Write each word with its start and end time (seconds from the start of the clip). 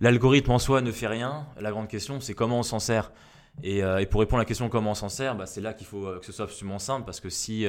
l'algorithme 0.00 0.50
en 0.50 0.58
soi 0.58 0.80
ne 0.80 0.92
fait 0.92 1.06
rien. 1.06 1.46
La 1.60 1.70
grande 1.70 1.88
question, 1.88 2.20
c'est 2.20 2.34
comment 2.34 2.58
on 2.58 2.62
s'en 2.62 2.78
sert. 2.78 3.12
Et, 3.62 3.82
pour 4.10 4.20
répondre 4.20 4.40
à 4.40 4.42
la 4.42 4.46
question 4.46 4.68
comment 4.68 4.92
on 4.92 4.94
s'en 4.94 5.08
sert, 5.08 5.34
bah, 5.34 5.46
c'est 5.46 5.60
là 5.60 5.72
qu'il 5.74 5.86
faut 5.86 6.06
que 6.18 6.24
ce 6.24 6.32
soit 6.32 6.44
absolument 6.44 6.78
simple 6.78 7.04
parce 7.04 7.20
que 7.20 7.30
si 7.30 7.66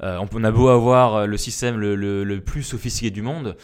on 0.00 0.44
a 0.44 0.50
beau 0.50 0.68
avoir 0.68 1.26
le 1.26 1.36
système 1.36 1.78
le, 1.78 2.38
plus 2.40 2.62
sophistiqué 2.62 3.10
du 3.10 3.22
monde, 3.22 3.56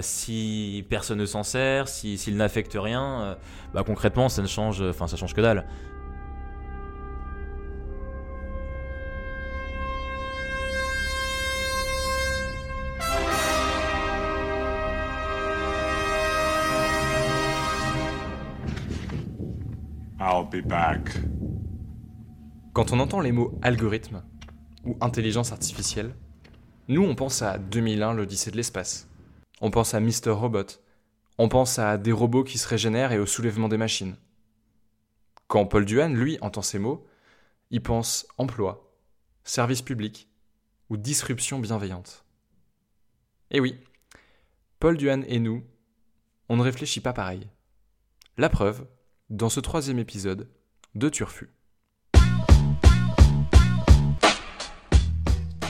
si 0.00 0.86
personne 0.88 1.18
ne 1.18 1.26
s'en 1.26 1.42
sert, 1.42 1.88
s'il 1.88 2.36
n'affecte 2.36 2.76
rien, 2.78 3.36
bah, 3.74 3.82
concrètement 3.84 4.28
ça 4.28 4.42
ne 4.42 4.46
change, 4.46 4.80
enfin 4.80 5.08
ça 5.08 5.16
change 5.16 5.34
que 5.34 5.40
dalle. 5.40 5.66
Quand 22.72 22.92
on 22.92 23.00
entend 23.00 23.20
les 23.20 23.32
mots 23.32 23.58
algorithme 23.60 24.22
ou 24.84 24.96
intelligence 25.00 25.52
artificielle, 25.52 26.14
nous 26.88 27.02
on 27.02 27.14
pense 27.14 27.42
à 27.42 27.58
2001 27.58 28.14
l'Odyssée 28.14 28.50
de 28.50 28.56
l'espace. 28.56 29.08
On 29.60 29.70
pense 29.70 29.92
à 29.92 30.00
Mr. 30.00 30.30
Robot. 30.30 30.80
On 31.36 31.48
pense 31.48 31.78
à 31.78 31.98
des 31.98 32.12
robots 32.12 32.44
qui 32.44 32.56
se 32.56 32.66
régénèrent 32.66 33.12
et 33.12 33.18
au 33.18 33.26
soulèvement 33.26 33.68
des 33.68 33.76
machines. 33.76 34.16
Quand 35.48 35.66
Paul 35.66 35.84
Duhan, 35.84 36.10
lui, 36.10 36.38
entend 36.40 36.62
ces 36.62 36.78
mots, 36.78 37.06
il 37.70 37.82
pense 37.82 38.26
emploi, 38.38 38.90
service 39.44 39.82
public 39.82 40.28
ou 40.88 40.96
disruption 40.96 41.58
bienveillante. 41.58 42.24
Et 43.50 43.60
oui, 43.60 43.78
Paul 44.78 44.96
Duhan 44.96 45.22
et 45.26 45.40
nous, 45.40 45.62
on 46.48 46.56
ne 46.56 46.62
réfléchit 46.62 47.00
pas 47.00 47.12
pareil. 47.12 47.48
La 48.36 48.48
preuve, 48.48 48.86
dans 49.30 49.50
ce 49.50 49.60
troisième 49.60 49.98
épisode 49.98 50.48
de 50.94 51.10
Turfu. 51.10 51.50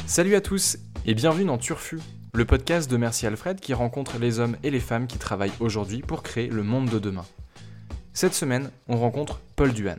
Salut 0.06 0.36
à 0.36 0.40
tous 0.40 0.78
et 1.06 1.14
bienvenue 1.14 1.44
dans 1.44 1.58
Turfu, 1.58 1.98
le 2.34 2.44
podcast 2.44 2.88
de 2.88 2.96
Merci 2.96 3.26
Alfred 3.26 3.58
qui 3.58 3.74
rencontre 3.74 4.18
les 4.18 4.38
hommes 4.38 4.56
et 4.62 4.70
les 4.70 4.78
femmes 4.78 5.08
qui 5.08 5.18
travaillent 5.18 5.52
aujourd'hui 5.58 6.02
pour 6.02 6.22
créer 6.22 6.46
le 6.46 6.62
monde 6.62 6.88
de 6.88 7.00
demain. 7.00 7.24
Cette 8.12 8.32
semaine, 8.32 8.70
on 8.86 8.96
rencontre 8.96 9.40
Paul 9.56 9.72
Duhan. 9.72 9.98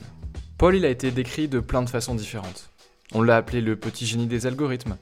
Paul, 0.58 0.76
il 0.76 0.86
a 0.86 0.90
été 0.90 1.12
décrit 1.12 1.50
de 1.50 1.60
plein 1.60 1.82
de 1.82 1.90
façons 1.90 2.16
différentes. 2.16 2.70
On 3.14 3.22
l'a 3.22 3.36
appelé 3.36 3.60
le 3.60 3.76
petit 3.76 4.06
génie 4.06 4.28
des 4.28 4.46
algorithmes. 4.46 4.98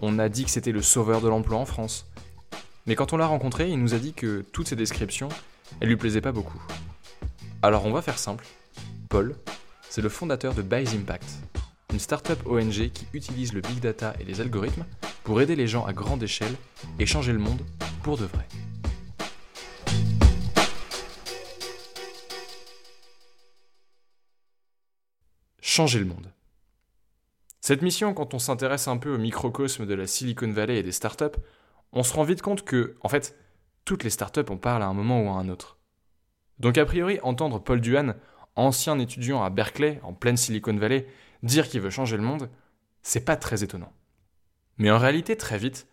On 0.00 0.18
a 0.18 0.28
dit 0.28 0.44
que 0.44 0.50
c'était 0.50 0.72
le 0.72 0.82
sauveur 0.82 1.22
de 1.22 1.28
l'emploi 1.28 1.58
en 1.58 1.66
France. 1.66 2.06
Mais 2.86 2.94
quand 2.94 3.14
on 3.14 3.16
l'a 3.16 3.26
rencontré, 3.26 3.70
il 3.70 3.78
nous 3.78 3.94
a 3.94 3.98
dit 3.98 4.12
que 4.12 4.44
toutes 4.52 4.68
ces 4.68 4.76
descriptions, 4.76 5.30
elles 5.80 5.88
lui 5.88 5.96
plaisaient 5.96 6.20
pas 6.20 6.32
beaucoup. 6.32 6.62
Alors 7.64 7.86
on 7.86 7.92
va 7.92 8.02
faire 8.02 8.18
simple. 8.18 8.44
Paul, 9.08 9.36
c'est 9.88 10.00
le 10.00 10.08
fondateur 10.08 10.52
de 10.52 10.62
Buys 10.62 10.96
Impact, 10.96 11.28
une 11.92 12.00
startup 12.00 12.44
ONG 12.44 12.90
qui 12.90 13.06
utilise 13.12 13.52
le 13.52 13.60
big 13.60 13.78
data 13.78 14.14
et 14.18 14.24
les 14.24 14.40
algorithmes 14.40 14.84
pour 15.22 15.40
aider 15.40 15.54
les 15.54 15.68
gens 15.68 15.86
à 15.86 15.92
grande 15.92 16.24
échelle 16.24 16.56
et 16.98 17.06
changer 17.06 17.32
le 17.32 17.38
monde 17.38 17.60
pour 18.02 18.18
de 18.18 18.24
vrai. 18.24 18.48
Changer 25.60 26.00
le 26.00 26.06
monde. 26.06 26.32
Cette 27.60 27.82
mission, 27.82 28.12
quand 28.12 28.34
on 28.34 28.40
s'intéresse 28.40 28.88
un 28.88 28.96
peu 28.96 29.14
au 29.14 29.18
microcosme 29.18 29.86
de 29.86 29.94
la 29.94 30.08
Silicon 30.08 30.50
Valley 30.50 30.78
et 30.78 30.82
des 30.82 30.90
startups, 30.90 31.38
on 31.92 32.02
se 32.02 32.12
rend 32.12 32.24
vite 32.24 32.42
compte 32.42 32.64
que, 32.64 32.96
en 33.02 33.08
fait, 33.08 33.38
toutes 33.84 34.02
les 34.02 34.10
startups 34.10 34.50
en 34.50 34.56
parlent 34.56 34.82
à 34.82 34.88
un 34.88 34.94
moment 34.94 35.22
ou 35.22 35.28
à 35.28 35.34
un 35.34 35.48
autre. 35.48 35.78
Donc 36.58 36.78
a 36.78 36.84
priori, 36.84 37.18
entendre 37.22 37.58
Paul 37.58 37.80
Duhan, 37.80 38.14
ancien 38.56 38.98
étudiant 38.98 39.42
à 39.42 39.50
Berkeley, 39.50 40.00
en 40.02 40.12
pleine 40.12 40.36
Silicon 40.36 40.76
Valley, 40.76 41.06
dire 41.42 41.68
qu'il 41.68 41.80
veut 41.80 41.90
changer 41.90 42.16
le 42.16 42.22
monde, 42.22 42.48
c'est 43.02 43.24
pas 43.24 43.36
très 43.36 43.64
étonnant. 43.64 43.92
Mais 44.78 44.90
en 44.90 44.98
réalité, 44.98 45.36
très 45.36 45.58
vite, 45.58 45.86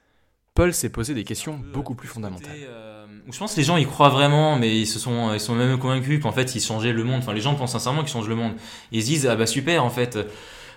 Paul 0.53 0.73
s'est 0.73 0.89
posé 0.89 1.13
des 1.13 1.23
questions 1.23 1.59
beaucoup 1.73 1.95
plus 1.95 2.07
fondamentales. 2.07 2.51
Euh, 2.57 3.07
je 3.31 3.38
pense 3.38 3.53
que 3.53 3.57
les 3.57 3.63
gens 3.63 3.78
y 3.78 3.85
croient 3.85 4.09
vraiment, 4.09 4.57
mais 4.57 4.78
ils 4.78 4.88
se 4.88 5.00
sont, 5.00 5.34
ils 5.34 5.39
sont 5.39 5.56
même 5.56 5.78
convaincus 5.79 6.22
qu'en 6.22 6.31
fait, 6.31 6.56
ils 6.56 6.61
changeaient 6.61 6.94
le 6.94 7.03
monde. 7.03 7.19
Enfin, 7.19 7.34
les 7.34 7.41
gens 7.41 7.55
pensent 7.55 7.72
sincèrement 7.72 8.01
qu'ils 8.01 8.11
changent 8.11 8.29
le 8.29 8.35
monde. 8.35 8.53
Ils 8.91 9.01
se 9.01 9.07
disent, 9.07 9.28
ah 9.28 9.35
bah 9.35 9.45
super, 9.45 9.84
en 9.84 9.89
fait, 9.89 10.17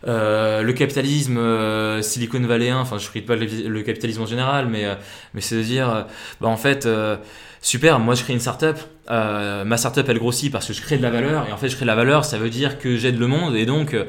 euh, 0.06 0.62
le 0.62 0.72
capitalisme 0.72 1.38
euh, 1.38 2.02
Silicon 2.02 2.40
Valley, 2.40 2.72
enfin, 2.72 2.98
je 2.98 3.08
critique 3.08 3.26
pas 3.26 3.36
le, 3.36 3.82
capitalisme 3.82 4.22
en 4.22 4.26
général, 4.26 4.66
mais, 4.66 4.84
mais 5.34 5.40
c'est 5.40 5.56
de 5.56 5.62
dire, 5.62 6.06
bah 6.40 6.48
en 6.48 6.56
fait, 6.56 6.88
super, 7.62 8.00
moi 8.00 8.14
je 8.14 8.22
crée 8.22 8.34
une 8.34 8.40
startup, 8.40 8.76
euh, 9.10 9.64
ma 9.64 9.76
startup 9.76 10.06
elle 10.08 10.18
grossit 10.18 10.52
parce 10.52 10.66
que 10.66 10.72
je 10.72 10.82
crée 10.82 10.98
de 10.98 11.02
la 11.02 11.10
valeur, 11.10 11.46
et 11.48 11.52
en 11.52 11.56
fait 11.56 11.68
je 11.68 11.76
crée 11.76 11.84
de 11.84 11.90
la 11.90 11.94
valeur, 11.94 12.24
ça 12.24 12.36
veut 12.36 12.50
dire 12.50 12.78
que 12.78 12.96
j'aide 12.96 13.18
le 13.18 13.28
monde, 13.28 13.54
et 13.56 13.64
donc 13.64 13.94
euh, 13.94 14.04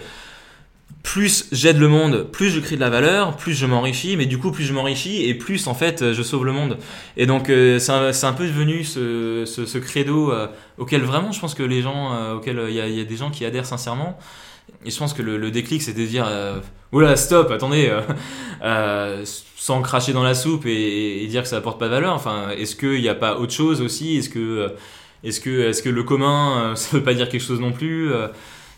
plus 1.04 1.48
j'aide 1.52 1.78
le 1.78 1.88
monde, 1.88 2.28
plus 2.32 2.50
je 2.50 2.60
crée 2.60 2.76
de 2.76 2.82
la 2.82 2.90
valeur, 2.90 3.38
plus 3.38 3.54
je 3.54 3.66
m'enrichis, 3.68 4.18
mais 4.18 4.26
du 4.26 4.40
coup 4.40 4.52
plus 4.52 4.64
je 4.64 4.74
m'enrichis, 4.74 5.24
et 5.24 5.36
plus 5.36 5.68
en 5.68 5.76
fait 5.76 6.14
je 6.14 6.24
sauve 6.24 6.46
le 6.46 6.52
monde. 6.52 6.78
Et 7.16 7.28
donc 7.28 7.50
euh, 7.50 7.78
c'est 7.78 8.26
un, 8.26 8.34
peu 8.34 8.48
devenu 8.48 8.84
ce, 8.84 9.44
ce, 9.46 9.78
credo 9.78 10.34
auquel 10.78 11.02
vraiment 11.02 11.32
je 11.32 11.40
pense 11.40 11.54
que 11.54 11.64
les 11.64 11.82
gens, 11.84 12.34
auquel 12.34 12.60
il 12.70 12.74
y, 12.74 12.98
y, 12.98 13.02
a 13.02 13.04
des 13.04 13.18
gens 13.18 13.30
qui 13.30 13.46
adhèrent 13.46 13.68
sincèrement. 13.68 14.18
Et 14.86 14.92
je 14.92 14.98
pense 14.98 15.14
que 15.14 15.22
le, 15.22 15.52
déclic, 15.52 15.82
c'est 15.82 15.94
de 15.94 16.06
dire 16.06 16.26
euh, 16.28 16.60
Oula, 16.92 17.16
stop, 17.16 17.52
attendez, 17.52 17.88
euh, 17.90 18.02
euh, 18.64 19.24
sans 19.56 19.82
cracher 19.82 20.14
dans 20.14 20.24
la 20.24 20.36
soupe 20.36 20.66
et, 20.66 21.26
dire 21.28 21.44
que 21.44 21.48
ça 21.48 21.58
apporte 21.58 21.80
pas 21.80 21.86
de 21.86 21.92
valeur. 21.92 22.14
Enfin, 22.14 22.50
est-ce 22.58 22.76
qu'il 22.76 23.02
n'y 23.02 23.10
a 23.10 23.16
pas 23.16 23.38
autre 23.38 23.54
chose 23.54 23.82
aussi? 23.82 24.18
Est-ce 24.18 24.30
que, 24.30 24.74
est-ce 25.24 25.40
que, 25.40 25.70
est-ce 25.70 25.82
que 25.82 25.90
le 25.90 26.04
commun, 26.04 26.74
ça 26.76 26.98
veut 26.98 27.04
pas 27.04 27.14
dire 27.14 27.30
quelque 27.30 27.44
chose 27.44 27.60
non 27.60 27.72
plus 27.72 28.12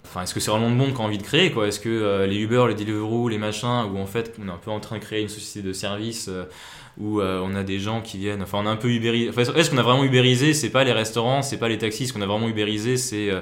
Enfin, 0.08 0.22
est-ce 0.22 0.34
que 0.34 0.40
c'est 0.40 0.52
vraiment 0.52 0.70
le 0.70 0.76
monde 0.76 0.94
qu'on 0.94 1.04
a 1.04 1.08
envie 1.08 1.18
de 1.18 1.24
créer 1.24 1.52
quoi? 1.52 1.68
Est-ce 1.68 1.80
que 1.80 2.26
les 2.26 2.38
Uber, 2.38 2.66
les 2.70 2.76
Deliveroo, 2.76 3.28
les 3.28 3.40
machins, 3.40 3.86
où 3.92 3.98
en 3.98 4.06
fait 4.06 4.34
on 4.42 4.48
est 4.48 4.52
un 4.52 4.60
peu 4.64 4.72
en 4.72 4.80
train 4.80 4.98
de 4.98 5.04
créer 5.04 5.22
une 5.22 5.30
société 5.30 5.68
de 5.68 5.74
services 5.74 6.30
où 6.98 7.22
on 7.22 7.56
a 7.56 7.64
des 7.64 7.80
gens 7.80 8.02
qui 8.02 8.20
viennent. 8.20 8.44
Enfin, 8.44 8.60
on 8.64 8.68
a 8.68 8.70
un 8.70 8.78
peu 8.78 8.90
ubérisé. 8.90 9.30
Enfin, 9.30 9.42
est-ce 9.42 9.72
qu'on 9.72 9.78
a 9.80 9.84
vraiment 9.84 10.04
ubérisé? 10.04 10.54
C'est 10.54 10.70
pas 10.70 10.84
les 10.84 10.94
restaurants, 10.94 11.42
c'est 11.42 11.58
pas 11.58 11.68
les 11.68 11.80
taxis. 11.80 12.08
Ce 12.08 12.14
qu'on 12.14 12.22
a 12.22 12.28
vraiment 12.28 12.48
ubérisé, 12.48 12.96
c'est 12.96 13.30
euh, 13.30 13.42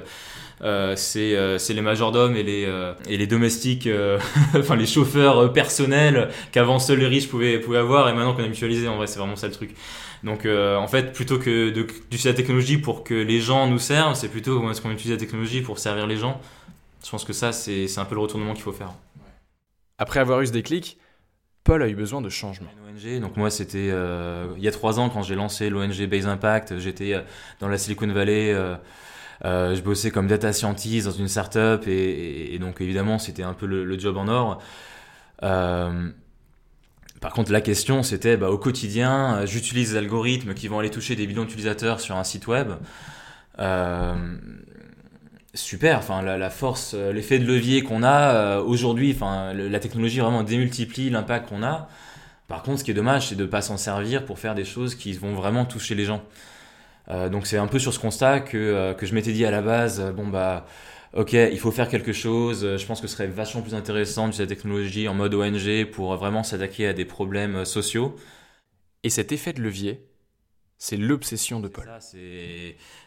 c'est 0.60 1.74
les 1.74 1.80
majordomes 1.80 2.36
et 2.36 2.42
les, 2.42 2.64
euh, 2.66 2.94
et 3.08 3.16
les 3.16 3.26
domestiques, 3.26 3.88
enfin 4.56 4.76
les 4.76 4.86
chauffeurs 4.86 5.52
personnels 5.52 6.30
qu'avant 6.52 6.78
seuls 6.78 6.98
les 6.98 7.06
riches 7.06 7.28
pouvaient, 7.28 7.58
pouvaient 7.58 7.78
avoir 7.78 8.08
et 8.08 8.14
maintenant 8.14 8.34
qu'on 8.34 8.44
a 8.44 8.48
mutualisé. 8.48 8.88
En 8.88 8.96
vrai, 8.96 9.06
c'est 9.06 9.18
vraiment 9.18 9.36
ça 9.36 9.46
le 9.46 9.52
truc. 9.52 9.74
Donc 10.22 10.46
en 10.46 10.86
fait, 10.86 11.12
plutôt 11.12 11.38
que 11.38 11.70
d'utiliser 11.70 12.30
la 12.30 12.34
technologie 12.34 12.78
pour 12.78 13.04
que 13.04 13.14
les 13.14 13.40
gens 13.40 13.66
nous 13.66 13.78
servent, 13.78 14.14
c'est 14.14 14.28
plutôt 14.28 14.56
comment 14.56 14.70
est-ce 14.70 14.80
qu'on 14.80 14.90
utilise 14.90 15.12
la 15.12 15.18
technologie 15.18 15.60
pour 15.60 15.78
servir 15.78 16.06
les 16.06 16.16
gens. 16.16 16.40
Je 17.04 17.10
pense 17.10 17.24
que 17.24 17.34
ça, 17.34 17.52
c'est 17.52 17.98
un 17.98 18.04
peu 18.04 18.14
le 18.14 18.20
retournement 18.22 18.54
qu'il 18.54 18.62
faut 18.62 18.72
faire. 18.72 18.92
Après 19.98 20.20
avoir 20.20 20.40
eu 20.40 20.46
ce 20.46 20.52
déclic, 20.52 20.98
Paul 21.64 21.82
a 21.82 21.88
eu 21.88 21.94
besoin 21.94 22.20
de 22.20 22.28
changement. 22.28 22.68
ONG, 22.86 23.20
donc 23.20 23.36
moi 23.38 23.50
c'était 23.50 23.88
il 23.88 24.62
y 24.62 24.68
a 24.68 24.70
trois 24.70 25.00
ans 25.00 25.08
quand 25.08 25.22
j'ai 25.22 25.34
lancé 25.34 25.70
l'ONG 25.70 26.06
Base 26.06 26.26
Impact, 26.26 26.78
j'étais 26.78 27.14
dans 27.60 27.68
la 27.68 27.78
Silicon 27.78 28.06
Valley 28.08 28.52
euh, 28.52 28.76
je 29.42 29.80
bossais 29.80 30.10
comme 30.10 30.26
data 30.26 30.52
scientist 30.52 31.06
dans 31.06 31.12
une 31.12 31.28
startup 31.28 31.86
et, 31.86 32.54
et, 32.54 32.58
donc 32.58 32.80
évidemment 32.80 33.18
c'était 33.18 33.42
un 33.42 33.54
peu 33.54 33.66
le, 33.66 33.98
job 33.98 34.16
en 34.16 34.28
or. 34.28 34.60
Euh, 35.42 36.10
par 37.20 37.32
contre, 37.32 37.52
la 37.52 37.60
question, 37.60 38.02
c'était 38.02 38.36
bah, 38.36 38.50
au 38.50 38.58
quotidien, 38.58 39.36
euh, 39.36 39.46
j'utilise 39.46 39.92
des 39.92 39.96
algorithmes 39.96 40.54
qui 40.54 40.68
vont 40.68 40.78
aller 40.78 40.90
toucher 40.90 41.16
des 41.16 41.26
millions 41.26 41.44
d'utilisateurs 41.44 42.00
sur 42.00 42.16
un 42.16 42.24
site 42.24 42.46
web. 42.46 42.72
super, 45.54 45.98
enfin 45.98 46.22
la, 46.22 46.50
force, 46.50 46.94
l'effet 46.94 47.38
de 47.38 47.46
levier 47.46 47.82
qu'on 47.82 48.02
a 48.02 48.58
aujourd'hui, 48.60 49.12
enfin 49.14 49.52
la 49.54 49.78
technologie 49.78 50.18
vraiment 50.18 50.42
démultiplie 50.42 51.10
l'impact 51.10 51.48
qu'on 51.48 51.62
a. 51.62 51.88
Par 52.48 52.62
contre, 52.62 52.80
ce 52.80 52.84
qui 52.84 52.90
est 52.90 52.94
dommage, 52.94 53.28
c'est 53.28 53.36
de 53.36 53.44
ne 53.44 53.48
pas 53.48 53.62
s'en 53.62 53.76
servir 53.76 54.24
pour 54.24 54.38
faire 54.38 54.54
des 54.54 54.64
choses 54.64 54.94
qui 54.94 55.12
vont 55.12 55.34
vraiment 55.34 55.64
toucher 55.64 55.94
les 55.94 56.04
gens. 56.04 56.22
Euh, 57.10 57.28
donc 57.28 57.46
c'est 57.46 57.58
un 57.58 57.66
peu 57.66 57.78
sur 57.78 57.92
ce 57.92 57.98
constat 57.98 58.40
que, 58.40 58.56
euh, 58.56 58.94
que 58.94 59.06
je 59.06 59.14
m'étais 59.14 59.32
dit 59.32 59.44
à 59.44 59.50
la 59.50 59.62
base, 59.62 60.00
euh, 60.00 60.12
bon 60.12 60.26
bah 60.26 60.66
ok, 61.12 61.32
il 61.34 61.58
faut 61.58 61.70
faire 61.70 61.88
quelque 61.88 62.12
chose, 62.12 62.76
je 62.76 62.86
pense 62.86 63.00
que 63.00 63.06
ce 63.06 63.14
serait 63.14 63.28
vachement 63.28 63.62
plus 63.62 63.74
intéressant 63.74 64.24
d'utiliser 64.26 64.44
la 64.44 64.48
technologie 64.48 65.08
en 65.08 65.14
mode 65.14 65.34
ONG 65.34 65.84
pour 65.90 66.16
vraiment 66.16 66.42
s'attaquer 66.42 66.88
à 66.88 66.92
des 66.92 67.04
problèmes 67.04 67.64
sociaux. 67.64 68.16
Et 69.04 69.10
cet 69.10 69.30
effet 69.32 69.52
de 69.52 69.60
levier, 69.60 70.08
c'est 70.78 70.96
l'obsession 70.96 71.60
de 71.60 71.68
Paul. 71.68 71.88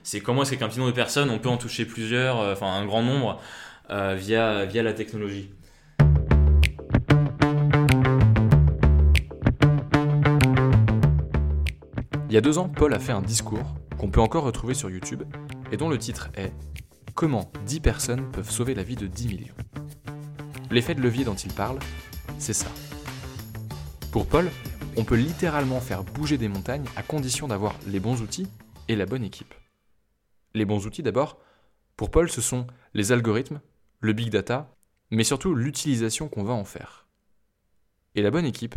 C'est 0.04 0.22
comment 0.22 0.44
est-ce 0.44 0.56
qu'un 0.56 0.70
petit 0.70 0.80
nombre 0.80 0.92
de 0.92 0.96
personnes, 0.96 1.30
on 1.30 1.40
peut 1.40 1.50
en 1.50 1.58
toucher 1.58 1.86
plusieurs, 1.86 2.38
enfin 2.38 2.68
un 2.68 2.86
grand 2.86 3.04
nombre, 3.04 3.42
via, 3.90 4.66
via 4.66 4.84
la 4.84 4.94
technologie. 4.94 5.50
Il 12.30 12.34
y 12.34 12.38
a 12.38 12.42
deux 12.42 12.58
ans, 12.58 12.70
Paul 12.70 12.94
a 12.94 13.00
fait 13.00 13.12
un 13.12 13.22
discours 13.22 13.76
qu'on 13.98 14.10
peut 14.10 14.22
encore 14.22 14.44
retrouver 14.44 14.74
sur 14.74 14.90
YouTube 14.90 15.24
et 15.72 15.78
dont 15.78 15.90
le 15.90 15.98
titre 15.98 16.30
est 16.36 16.54
Comment 17.16 17.52
10 17.66 17.80
personnes 17.80 18.32
peuvent 18.32 18.50
sauver 18.50 18.76
la 18.76 18.84
vie 18.84 18.96
de 18.96 19.08
10 19.08 19.28
millions. 19.28 19.56
L'effet 20.70 20.94
de 20.94 21.02
levier 21.02 21.26
dont 21.26 21.34
il 21.34 21.52
parle, 21.52 21.80
c'est 22.38 22.54
ça. 22.54 22.68
Pour 24.12 24.28
Paul, 24.28 24.52
on 24.98 25.04
peut 25.04 25.16
littéralement 25.16 25.80
faire 25.80 26.04
bouger 26.04 26.38
des 26.38 26.48
montagnes 26.48 26.86
à 26.96 27.02
condition 27.02 27.48
d'avoir 27.48 27.76
les 27.88 28.00
bons 28.00 28.22
outils 28.22 28.48
et 28.88 28.96
la 28.96 29.08
bonne 29.08 29.24
équipe. 29.24 29.56
Les 30.54 30.66
bons 30.66 30.86
outils 30.86 31.02
d'abord, 31.02 31.40
pour 31.96 32.12
Paul, 32.12 32.30
ce 32.30 32.42
sont 32.42 32.68
les 32.94 33.12
algorithmes, 33.12 33.62
le 34.00 34.14
big 34.14 34.30
data, 34.30 34.72
mais 35.10 35.24
surtout 35.24 35.56
l'utilisation 35.56 36.30
qu'on 36.30 36.44
va 36.44 36.54
en 36.54 36.66
faire. 36.66 37.08
Et 38.14 38.22
la 38.22 38.30
bonne 38.30 38.46
équipe, 38.46 38.76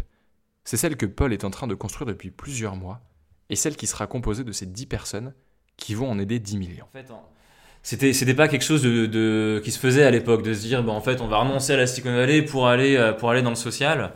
c'est 0.65 0.77
celle 0.79 0.97
que 0.97 1.07
Paul 1.07 1.33
est 1.33 1.45
en 1.45 1.51
train 1.51 1.67
de 1.67 1.75
construire 1.75 2.07
depuis 2.07 2.31
plusieurs 2.31 2.77
mois, 2.77 3.03
et 3.51 3.57
celle 3.57 3.77
qui 3.77 3.87
sera 3.87 4.07
composée 4.07 4.45
de 4.45 4.53
ces 4.53 4.67
10 4.67 4.87
personnes 4.87 5.35
qui 5.77 5.95
vont 5.95 6.11
en 6.11 6.19
aider 6.19 6.39
10 6.39 6.57
millions. 6.57 6.85
En 6.85 6.93
fait, 6.93 7.07
c'était 7.83 8.13
c'était 8.13 8.35
pas 8.35 8.49
quelque 8.49 8.65
chose 8.65 8.83
qui 8.83 9.71
se 9.71 9.79
faisait 9.79 10.05
à 10.05 10.11
l'époque 10.11 10.43
de 10.43 10.53
se 10.55 10.61
dire 10.61 10.83
bah, 10.83 10.93
en 10.93 11.01
fait 11.01 11.21
on 11.21 11.27
va 11.27 11.39
renoncer 11.39 11.73
à 11.73 11.77
la 11.77 11.87
Silicon 11.87 12.15
Valley 12.15 12.43
pour 12.43 12.69
aller 12.69 12.97
euh, 12.97 13.13
pour 13.13 13.31
aller 13.31 13.43
dans 13.43 13.51
le 13.51 13.57
social 13.57 14.13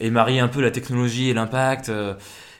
et 0.00 0.10
marier 0.10 0.40
un 0.40 0.48
peu 0.48 0.60
la 0.60 0.70
technologie 0.70 1.30
et 1.30 1.34
l'impact 1.34 1.88
euh, 1.88 2.14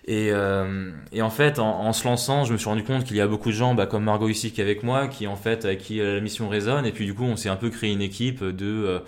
et, 0.07 0.31
euh, 0.33 0.93
et, 1.12 1.21
en 1.21 1.29
fait 1.29 1.59
en, 1.59 1.93
se 1.93 2.05
lançant 2.05 2.45
je 2.45 2.55
me 2.55 2.59
suis 2.59 2.69
rendu 2.69 2.83
compte 2.83 3.05
qu'il 3.05 3.17
y 3.17 3.21
a 3.21 3.27
beaucoup 3.27 3.51
de 3.51 3.55
gens 3.55 3.75
bah, 3.75 3.87
comme 3.87 4.05
Margot 4.05 4.29
ici 4.29 4.51
qui 4.51 4.62
est 4.62 4.65
avec 4.65 4.83
moi 4.83 5.09
qui 5.09 5.27
en 5.27 5.37
fait 5.37 5.67
avec 5.67 5.81
qui 5.81 5.99
la 5.99 6.21
mission 6.21 6.49
résonne 6.49 6.87
et 6.87 6.93
puis 6.93 7.05
du 7.05 7.12
coup 7.12 7.25
on 7.25 7.37
s'est 7.37 7.51
un 7.51 7.57
peu 7.57 7.69
créé 7.69 7.93
une 7.93 8.03
équipe 8.03 8.43
de 8.43 9.03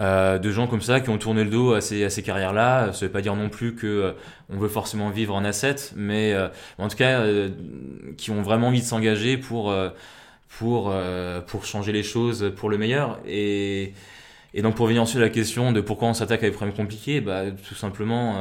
euh, 0.00 0.38
de 0.38 0.50
gens 0.52 0.68
comme 0.68 0.80
ça 0.80 1.00
qui 1.00 1.10
ont 1.10 1.18
tourné 1.18 1.42
le 1.42 1.50
dos 1.50 1.72
à 1.72 1.80
ces, 1.80 2.04
à 2.04 2.10
ces 2.10 2.22
carrières-là. 2.22 2.92
Ça 2.92 3.06
veut 3.06 3.12
pas 3.12 3.20
dire 3.20 3.34
non 3.34 3.48
plus 3.48 3.74
que 3.74 3.86
euh, 3.86 4.12
on 4.48 4.56
veut 4.56 4.68
forcément 4.68 5.10
vivre 5.10 5.34
en 5.34 5.44
asset, 5.44 5.74
mais 5.96 6.32
euh, 6.34 6.48
en 6.78 6.88
tout 6.88 6.96
cas 6.96 7.24
qui 8.16 8.30
ont 8.30 8.42
vraiment 8.42 8.68
envie 8.68 8.80
de 8.80 8.86
s'engager 8.86 9.36
pour 9.36 9.74
pour 10.48 10.94
pour 11.46 11.64
changer 11.64 11.92
les 11.92 12.02
choses 12.02 12.52
pour 12.56 12.70
le 12.70 12.78
meilleur. 12.78 13.18
Et 13.26 13.92
et 14.54 14.62
donc 14.62 14.76
pour 14.76 14.86
venir 14.86 15.02
ensuite 15.02 15.18
à 15.18 15.24
la 15.24 15.30
question 15.30 15.72
de 15.72 15.80
pourquoi 15.80 16.08
on 16.08 16.14
s'attaque 16.14 16.42
à 16.44 16.46
des 16.46 16.52
problèmes 16.52 16.76
compliqués, 16.76 17.20
bah 17.20 17.50
tout 17.50 17.74
simplement. 17.74 18.36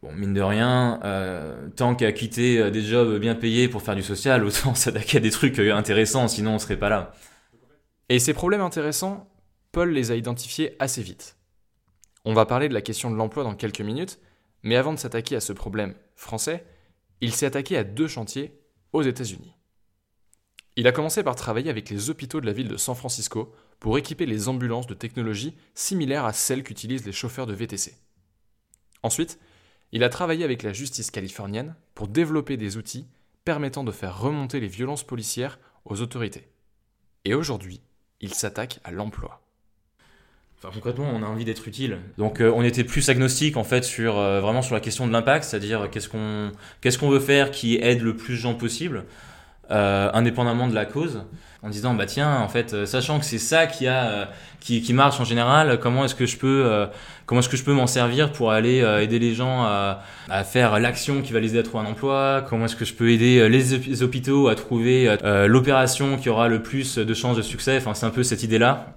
Bon, 0.00 0.12
mine 0.12 0.32
de 0.32 0.40
rien, 0.40 1.00
tant 1.76 1.96
qu'à 1.96 2.12
quitter 2.12 2.70
des 2.70 2.82
jobs 2.82 3.18
bien 3.18 3.34
payés 3.34 3.68
pour 3.68 3.82
faire 3.82 3.96
du 3.96 4.02
social, 4.02 4.44
autant 4.44 4.74
s'attaquer 4.74 5.18
à 5.18 5.20
des 5.20 5.30
trucs 5.30 5.58
intéressants, 5.58 6.28
sinon 6.28 6.54
on 6.54 6.58
serait 6.58 6.76
pas 6.76 6.88
là. 6.88 7.12
Et 8.08 8.18
ces 8.18 8.32
problèmes 8.32 8.60
intéressants, 8.60 9.28
Paul 9.78 9.92
les 9.92 10.10
a 10.10 10.16
identifiés 10.16 10.74
assez 10.80 11.02
vite. 11.02 11.36
On 12.24 12.34
va 12.34 12.46
parler 12.46 12.68
de 12.68 12.74
la 12.74 12.82
question 12.82 13.12
de 13.12 13.14
l'emploi 13.14 13.44
dans 13.44 13.54
quelques 13.54 13.80
minutes, 13.80 14.18
mais 14.64 14.74
avant 14.74 14.92
de 14.92 14.98
s'attaquer 14.98 15.36
à 15.36 15.40
ce 15.40 15.52
problème 15.52 15.94
français, 16.16 16.66
il 17.20 17.32
s'est 17.32 17.46
attaqué 17.46 17.76
à 17.76 17.84
deux 17.84 18.08
chantiers 18.08 18.60
aux 18.92 19.02
États-Unis. 19.02 19.54
Il 20.74 20.88
a 20.88 20.90
commencé 20.90 21.22
par 21.22 21.36
travailler 21.36 21.70
avec 21.70 21.90
les 21.90 22.10
hôpitaux 22.10 22.40
de 22.40 22.46
la 22.46 22.52
ville 22.52 22.66
de 22.66 22.76
San 22.76 22.96
Francisco 22.96 23.54
pour 23.78 23.96
équiper 23.96 24.26
les 24.26 24.48
ambulances 24.48 24.88
de 24.88 24.94
technologie 24.94 25.56
similaires 25.76 26.24
à 26.24 26.32
celles 26.32 26.64
qu'utilisent 26.64 27.06
les 27.06 27.12
chauffeurs 27.12 27.46
de 27.46 27.54
VTC. 27.54 27.94
Ensuite, 29.04 29.38
il 29.92 30.02
a 30.02 30.08
travaillé 30.08 30.42
avec 30.42 30.64
la 30.64 30.72
justice 30.72 31.12
californienne 31.12 31.76
pour 31.94 32.08
développer 32.08 32.56
des 32.56 32.78
outils 32.78 33.06
permettant 33.44 33.84
de 33.84 33.92
faire 33.92 34.18
remonter 34.18 34.58
les 34.58 34.66
violences 34.66 35.06
policières 35.06 35.60
aux 35.84 36.00
autorités. 36.00 36.48
Et 37.24 37.34
aujourd'hui, 37.34 37.80
il 38.20 38.34
s'attaque 38.34 38.80
à 38.82 38.90
l'emploi. 38.90 39.47
Enfin, 40.60 40.74
concrètement, 40.74 41.08
on 41.14 41.22
a 41.22 41.26
envie 41.26 41.44
d'être 41.44 41.68
utile. 41.68 41.98
Donc, 42.16 42.40
euh, 42.40 42.52
on 42.52 42.62
était 42.64 42.82
plus 42.82 43.08
agnostique 43.08 43.56
en 43.56 43.62
fait 43.62 43.84
sur 43.84 44.18
euh, 44.18 44.40
vraiment 44.40 44.60
sur 44.60 44.74
la 44.74 44.80
question 44.80 45.06
de 45.06 45.12
l'impact, 45.12 45.44
c'est-à-dire 45.44 45.88
qu'est-ce 45.90 46.08
qu'on 46.08 46.50
qu'est-ce 46.80 46.98
qu'on 46.98 47.10
veut 47.10 47.20
faire 47.20 47.52
qui 47.52 47.76
aide 47.76 48.02
le 48.02 48.16
plus 48.16 48.34
de 48.34 48.40
gens 48.40 48.54
possible, 48.54 49.04
euh, 49.70 50.10
indépendamment 50.14 50.66
de 50.68 50.74
la 50.74 50.84
cause, 50.84 51.22
en 51.62 51.68
disant 51.68 51.94
bah 51.94 52.06
tiens, 52.06 52.40
en 52.40 52.48
fait, 52.48 52.86
sachant 52.86 53.18
que 53.18 53.24
c'est 53.24 53.38
ça 53.38 53.66
qui 53.66 53.86
a 53.86 54.28
qui, 54.60 54.80
qui 54.80 54.92
marche 54.92 55.20
en 55.20 55.24
général, 55.24 55.78
comment 55.80 56.04
est-ce 56.04 56.14
que 56.14 56.26
je 56.26 56.36
peux 56.36 56.86
comment 57.26 57.40
est-ce 57.40 57.48
que 57.48 57.56
je 57.56 57.64
peux 57.64 57.72
m'en 57.72 57.86
servir 57.86 58.32
pour 58.32 58.52
aller 58.52 58.78
aider 59.00 59.18
les 59.18 59.34
gens 59.34 59.62
à, 59.62 60.02
à 60.30 60.44
faire 60.44 60.78
l'action 60.78 61.20
qui 61.20 61.32
va 61.32 61.40
les 61.40 61.50
aider 61.50 61.58
à 61.58 61.62
trouver 61.64 61.84
un 61.84 61.90
emploi? 61.90 62.44
Comment 62.48 62.66
est-ce 62.66 62.76
que 62.76 62.84
je 62.84 62.94
peux 62.94 63.10
aider 63.10 63.48
les, 63.48 64.02
hôpitaux 64.02 64.48
à 64.48 64.54
trouver 64.54 65.16
l'opération 65.46 66.16
qui 66.16 66.28
aura 66.28 66.48
le 66.48 66.62
plus 66.62 66.96
de 66.96 67.14
chances 67.14 67.36
de 67.36 67.42
succès? 67.42 67.76
Enfin, 67.76 67.92
c'est 67.94 68.06
un 68.06 68.10
peu 68.10 68.22
cette 68.22 68.44
idée-là 68.44 68.94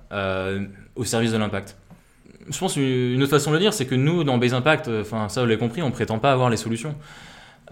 au 0.96 1.04
service 1.04 1.32
de 1.32 1.38
l'impact. 1.38 1.76
Je 2.50 2.58
pense 2.58 2.76
une 2.76 3.22
autre 3.22 3.32
façon 3.32 3.52
de 3.52 3.56
le 3.56 3.62
dire, 3.62 3.74
c'est 3.74 3.86
que 3.86 3.96
nous, 3.96 4.24
dans 4.24 4.38
Base 4.38 4.54
Impact, 4.54 4.90
enfin 5.02 5.30
ça 5.30 5.42
vous 5.42 5.48
l'avez 5.48 5.60
compris, 5.60 5.82
on 5.82 5.92
prétend 5.92 6.20
pas 6.20 6.32
avoir 6.32 6.50
les 6.50 6.58
solutions. 6.58 6.96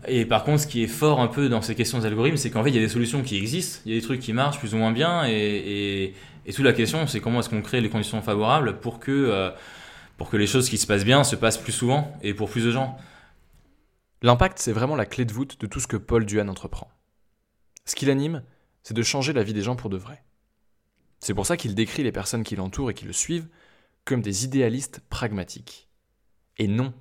Et 0.08 0.26
par 0.26 0.44
contre, 0.44 0.62
ce 0.62 0.68
qui 0.68 0.84
est 0.84 0.88
fort 0.88 1.20
un 1.20 1.28
peu 1.28 1.50
dans 1.50 1.62
ces 1.62 1.76
questions 1.76 2.00
d'algorithmes, 2.00 2.38
c'est 2.38 2.50
qu'en 2.50 2.64
fait, 2.64 2.70
il 2.70 2.76
y 2.76 2.80
a 2.80 2.82
des 2.82 2.90
solutions 2.90 3.22
qui 3.22 3.38
existent, 3.38 3.82
il 3.86 3.94
y 3.94 3.98
a 3.98 4.00
des 4.00 4.06
trucs 4.06 4.20
qui 4.20 4.34
marchent 4.34 4.60
plus 4.60 4.74
ou 4.74 4.78
moins 4.78 4.92
bien, 4.92 5.28
et, 5.28 6.14
et, 6.46 6.54
toute 6.54 6.66
la 6.66 6.74
question, 6.74 7.06
c'est 7.06 7.20
comment 7.20 7.40
est-ce 7.42 7.50
qu'on 7.50 7.62
crée 7.62 7.80
les 7.80 7.90
conditions 7.90 8.22
favorables 8.22 8.80
pour 8.80 9.00
que, 9.00 9.12
euh, 9.12 9.52
pour 10.18 10.30
que 10.30 10.38
les 10.38 10.48
choses 10.48 10.68
qui 10.70 10.78
se 10.78 10.88
passent 10.88 11.06
bien 11.06 11.24
se 11.24 11.36
passent 11.36 11.60
plus 11.60 11.72
souvent 11.72 12.12
et 12.24 12.34
pour 12.34 12.50
plus 12.50 12.66
de 12.66 12.72
gens. 12.72 12.98
L'impact, 14.22 14.60
c'est 14.60 14.74
vraiment 14.74 14.96
la 14.96 15.06
clé 15.06 15.26
de 15.26 15.32
voûte 15.32 15.60
de 15.62 15.68
tout 15.68 15.80
ce 15.80 15.88
que 15.88 15.96
Paul 15.96 16.26
Duhan 16.26 16.48
entreprend. 16.48 16.90
Ce 17.86 17.96
qui 17.96 18.06
l'anime, 18.06 18.44
c'est 18.84 18.94
de 18.94 19.04
changer 19.04 19.32
la 19.32 19.44
vie 19.44 19.54
des 19.54 19.62
gens 19.62 19.76
pour 19.76 19.90
de 19.90 19.98
vrai. 19.98 20.24
C'est 21.20 21.34
pour 21.34 21.46
ça 21.46 21.56
qu'il 21.56 21.76
décrit 21.76 22.04
les 22.04 22.12
personnes 22.12 22.44
qui 22.44 22.56
l'entourent 22.56 22.92
et 22.92 22.94
qui 22.94 23.06
le 23.06 23.14
suivent 23.14 23.48
comme 24.06 24.22
des 24.22 24.46
idéalistes 24.46 25.02
pragmatiques. 25.10 25.90
Et 26.58 26.68
non, 26.68 26.94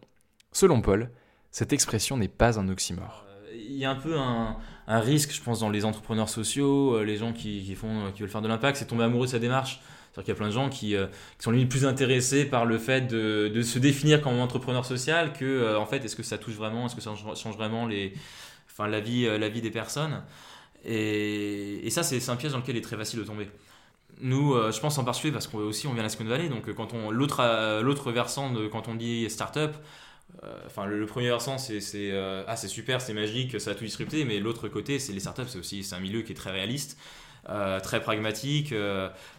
selon 0.53 0.81
Paul, 0.81 1.11
cette 1.59 1.73
expression 1.73 2.17
n'est 2.17 2.29
pas 2.29 2.61
un 2.61 2.69
oxymore. 2.69 3.25
Euh, 3.27 3.57
il 3.57 3.77
y 3.77 3.85
a 3.85 3.91
un 3.91 3.97
peu 3.97 4.17
un, 4.17 4.57
risque, 4.87 5.33
je 5.33 5.43
pense, 5.43 5.59
dans 5.59 5.71
les 5.71 5.85
entrepreneurs 5.85 6.29
sociaux, 6.29 6.95
euh, 6.95 7.03
les 7.03 7.17
gens 7.17 7.33
qui, 7.33 7.75
font, 7.75 8.13
qui 8.15 8.21
veulent 8.21 8.31
faire 8.31 8.43
de 8.43 8.47
l'impact, 8.47 8.79
c'est 8.79 8.85
tomber 8.85 9.03
amoureux 9.03 9.27
de 9.27 9.33
sa 9.33 9.41
démarche. 9.41 9.81
C'est-à-dire 10.13 10.23
qu'il 10.23 10.35
y 10.35 10.37
a 10.37 10.39
plein 10.39 10.47
de 10.47 10.53
gens 10.53 10.69
qui, 10.69 10.95
euh, 10.95 11.09
sont 11.41 11.51
limite 11.51 11.69
plus 11.69 11.85
intéressés 11.85 12.45
par 12.45 12.65
le 12.65 12.79
fait 12.79 13.09
de, 13.09 13.63
se 13.63 13.81
définir 13.81 14.23
comme 14.23 14.39
entrepreneur 14.39 14.87
social 14.87 15.33
que, 15.33 15.77
en 15.77 15.85
fait, 15.85 16.05
est-ce 16.05 16.15
que 16.15 16.23
ça 16.23 16.39
touche 16.39 16.55
vraiment, 16.55 16.87
est-ce 16.87 16.95
que 16.95 17.01
ça 17.01 17.13
change 17.35 17.57
vraiment 17.57 17.89
les, 17.89 18.15
enfin, 18.71 18.87
la, 18.87 19.01
vie, 19.01 19.25
la 19.25 19.49
vie 19.49 19.61
des 19.61 19.73
personnes. 19.73 20.23
Et, 20.85 21.91
ça, 21.91 22.05
c'est 22.05 22.29
un 22.29 22.37
piège 22.37 22.53
dans 22.53 22.59
lequel 22.59 22.77
il 22.77 22.79
est 22.79 22.83
très 22.83 22.97
facile 22.97 23.19
de 23.19 23.25
tomber 23.25 23.49
nous, 24.21 24.55
euh, 24.55 24.73
je 24.73 24.81
pense 24.81 24.99
en 24.99 25.05
particulier 25.05 25.33
parce 25.33 25.47
qu'on 25.47 25.59
aussi 25.59 25.87
on 25.87 25.91
vient 25.91 26.03
de 26.03 26.05
la 26.05 26.09
Silicon 26.09 26.31
Valley, 26.31 26.49
donc 26.49 26.69
euh, 26.69 26.73
quand 26.73 26.93
on 26.95 27.11
l'autre 27.11 27.41
euh, 27.41 27.83
l'autre 27.83 28.11
versant 28.11 28.53
de 28.53 28.67
quand 28.67 28.89
on 28.89 28.95
dit 28.95 29.29
startup, 29.31 29.73
enfin 30.67 30.87
le, 30.87 31.05
premier 31.07 31.29
versant 31.29 31.59
c'est 31.59 31.81
ah 32.47 32.57
c'est 32.57 32.69
super, 32.69 33.01
c'est 33.01 33.15
magique, 33.15 33.61
ça 33.61 33.73
a 33.73 33.75
tout 33.75 33.85
disrupté, 33.85 34.25
mais 34.25 34.39
l'autre 34.39 34.69
côté 34.69 34.99
c'est 34.99 35.13
les 35.13 35.21
startups, 35.21 35.49
c'est 35.49 35.59
aussi 35.59 35.87
un 35.93 36.01
milieu 36.01 36.23
qui 36.23 36.33
est 36.33 36.37
très 36.37 36.51
réaliste. 36.51 36.99
très 37.83 38.01
pragmatique, 38.01 38.75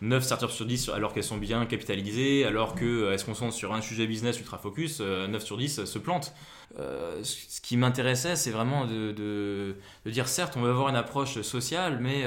9 0.02 0.24
startups 0.24 0.50
sur 0.50 0.66
10 0.66 0.90
alors 0.90 1.14
qu'elles 1.14 1.24
sont 1.24 1.38
bien 1.38 1.66
capitalisées, 1.66 2.46
alors 2.46 2.76
qu'elles 2.76 3.20
se 3.20 3.26
concentrent 3.26 3.56
sur 3.56 3.74
un 3.74 3.82
sujet 3.82 4.08
business 4.08 4.40
ultra 4.40 4.58
focus, 4.58 5.00
9 5.00 5.44
sur 5.44 5.58
10 5.58 5.86
se 5.86 6.00
plantent. 6.00 6.34
ce 6.78 7.62
qui 7.62 7.78
m'intéressait, 7.78 8.36
c'est 8.36 8.52
vraiment 8.52 8.86
de, 8.86 9.76
dire 10.06 10.28
certes, 10.28 10.56
on 10.58 10.62
va 10.62 10.70
avoir 10.70 10.90
une 10.90 10.96
approche 10.98 11.42
sociale, 11.42 12.00
mais 12.02 12.26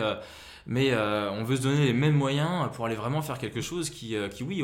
mais 0.67 0.93
euh, 0.93 1.31
on 1.31 1.45
veut 1.45 1.57
se 1.57 1.63
donner 1.63 1.87
les 1.87 1.93
mêmes 1.93 2.15
moyens 2.15 2.71
pour 2.73 2.87
aller 2.87 2.95
vraiment 2.95 3.23
faire 3.23 3.39
quelque 3.39 3.61
chose 3.61 3.91
qui, 3.91 4.17
euh, 4.17 4.29
qui 4.29 4.45
oui, 4.45 4.63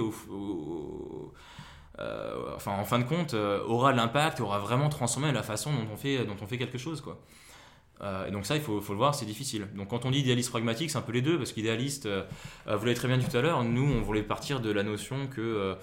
euh, 2.00 2.55
enfin, 2.55 2.73
en 2.73 2.85
fin 2.85 2.99
de 2.99 3.05
compte, 3.05 3.35
aura 3.35 3.93
de 3.93 3.97
l'impact, 3.97 4.40
aura 4.40 4.59
vraiment 4.59 4.88
transformé 4.88 5.33
la 5.33 5.43
façon 5.43 5.73
dont 5.73 5.87
on 5.93 5.97
fait, 5.97 6.25
dont 6.25 6.37
on 6.40 6.47
fait 6.47 6.59
quelque 6.59 6.78
chose. 6.78 7.00
Quoi. 7.00 7.19
et 8.26 8.31
donc 8.31 8.47
ça, 8.47 8.57
il 8.57 8.62
faut, 8.62 8.81
faut 8.81 8.93
le 8.93 8.99
voir, 8.99 9.14
c'est 9.14 9.26
difficile. 9.26 9.67
Donc 9.75 9.88
quand 9.88 10.05
on 10.05 10.11
dit 10.11 10.21
idéaliste 10.21 10.50
pragmatique, 10.50 10.90
c'est 10.90 10.99
un 10.99 11.02
peu 11.02 11.12
les 11.12 11.23
deux, 11.23 11.37
parce 11.38 11.52
qu'idéaliste, 11.52 12.09
vous 12.67 12.85
l'avez 12.85 12.95
très 12.95 13.09
bien 13.09 13.19
dit 13.19 13.26
tout 13.26 13.37
à 13.37 13.43
l'heure, 13.43 13.64
nous, 13.64 13.85
on 13.85 14.02
voulait 14.02 14.23
partir 14.23 14.61
de 14.61 14.71
la 14.71 14.83
notion 14.83 15.26
que 15.26 15.76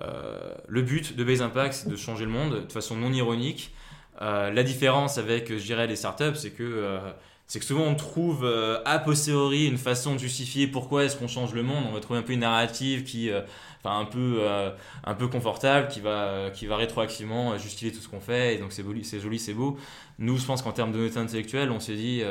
le 0.00 0.82
but 0.82 1.16
de 1.16 1.24
Base 1.24 1.42
Impact, 1.42 1.74
c'est 1.74 1.88
de 1.88 1.96
changer 1.96 2.24
le 2.24 2.30
monde 2.30 2.66
de 2.66 2.72
façon 2.72 2.96
non 2.96 3.12
ironique. 3.12 3.72
la 4.20 4.62
différence 4.62 5.18
avec, 5.18 5.48
je 5.50 5.64
dirais, 5.64 5.86
les 5.86 5.96
startups, 5.96 6.34
c'est 6.34 6.50
que 6.50 6.98
c'est 7.46 7.58
que 7.58 7.64
souvent 7.64 7.84
on 7.84 7.94
trouve 7.94 8.44
euh, 8.44 8.80
a 8.84 8.98
posteriori 8.98 9.66
une 9.66 9.76
façon 9.76 10.14
de 10.14 10.18
justifier 10.18 10.66
pourquoi 10.66 11.04
est-ce 11.04 11.16
qu'on 11.16 11.28
change 11.28 11.52
le 11.52 11.62
monde. 11.62 11.84
On 11.88 11.92
va 11.92 12.00
trouver 12.00 12.18
un 12.18 12.22
peu 12.22 12.32
une 12.32 12.40
narrative 12.40 13.04
qui, 13.04 13.30
euh, 13.30 13.42
enfin 13.82 13.98
un 13.98 14.04
peu, 14.04 14.38
euh, 14.40 14.70
un 15.04 15.14
peu 15.14 15.28
confortable, 15.28 15.88
qui 15.88 16.00
va, 16.00 16.50
qui 16.54 16.66
va 16.66 16.76
rétroactivement 16.76 17.58
justifier 17.58 17.92
tout 17.92 18.00
ce 18.00 18.08
qu'on 18.08 18.20
fait. 18.20 18.54
Et 18.54 18.58
donc 18.58 18.72
c'est 18.72 18.82
joli, 18.82 19.04
c'est 19.04 19.20
joli, 19.20 19.38
c'est 19.38 19.54
beau. 19.54 19.76
Nous, 20.18 20.38
je 20.38 20.46
pense 20.46 20.62
qu'en 20.62 20.72
termes 20.72 20.92
de 20.92 20.98
note 20.98 21.16
intellectuelle, 21.16 21.70
on 21.70 21.80
s'est 21.80 21.96
dit, 21.96 22.22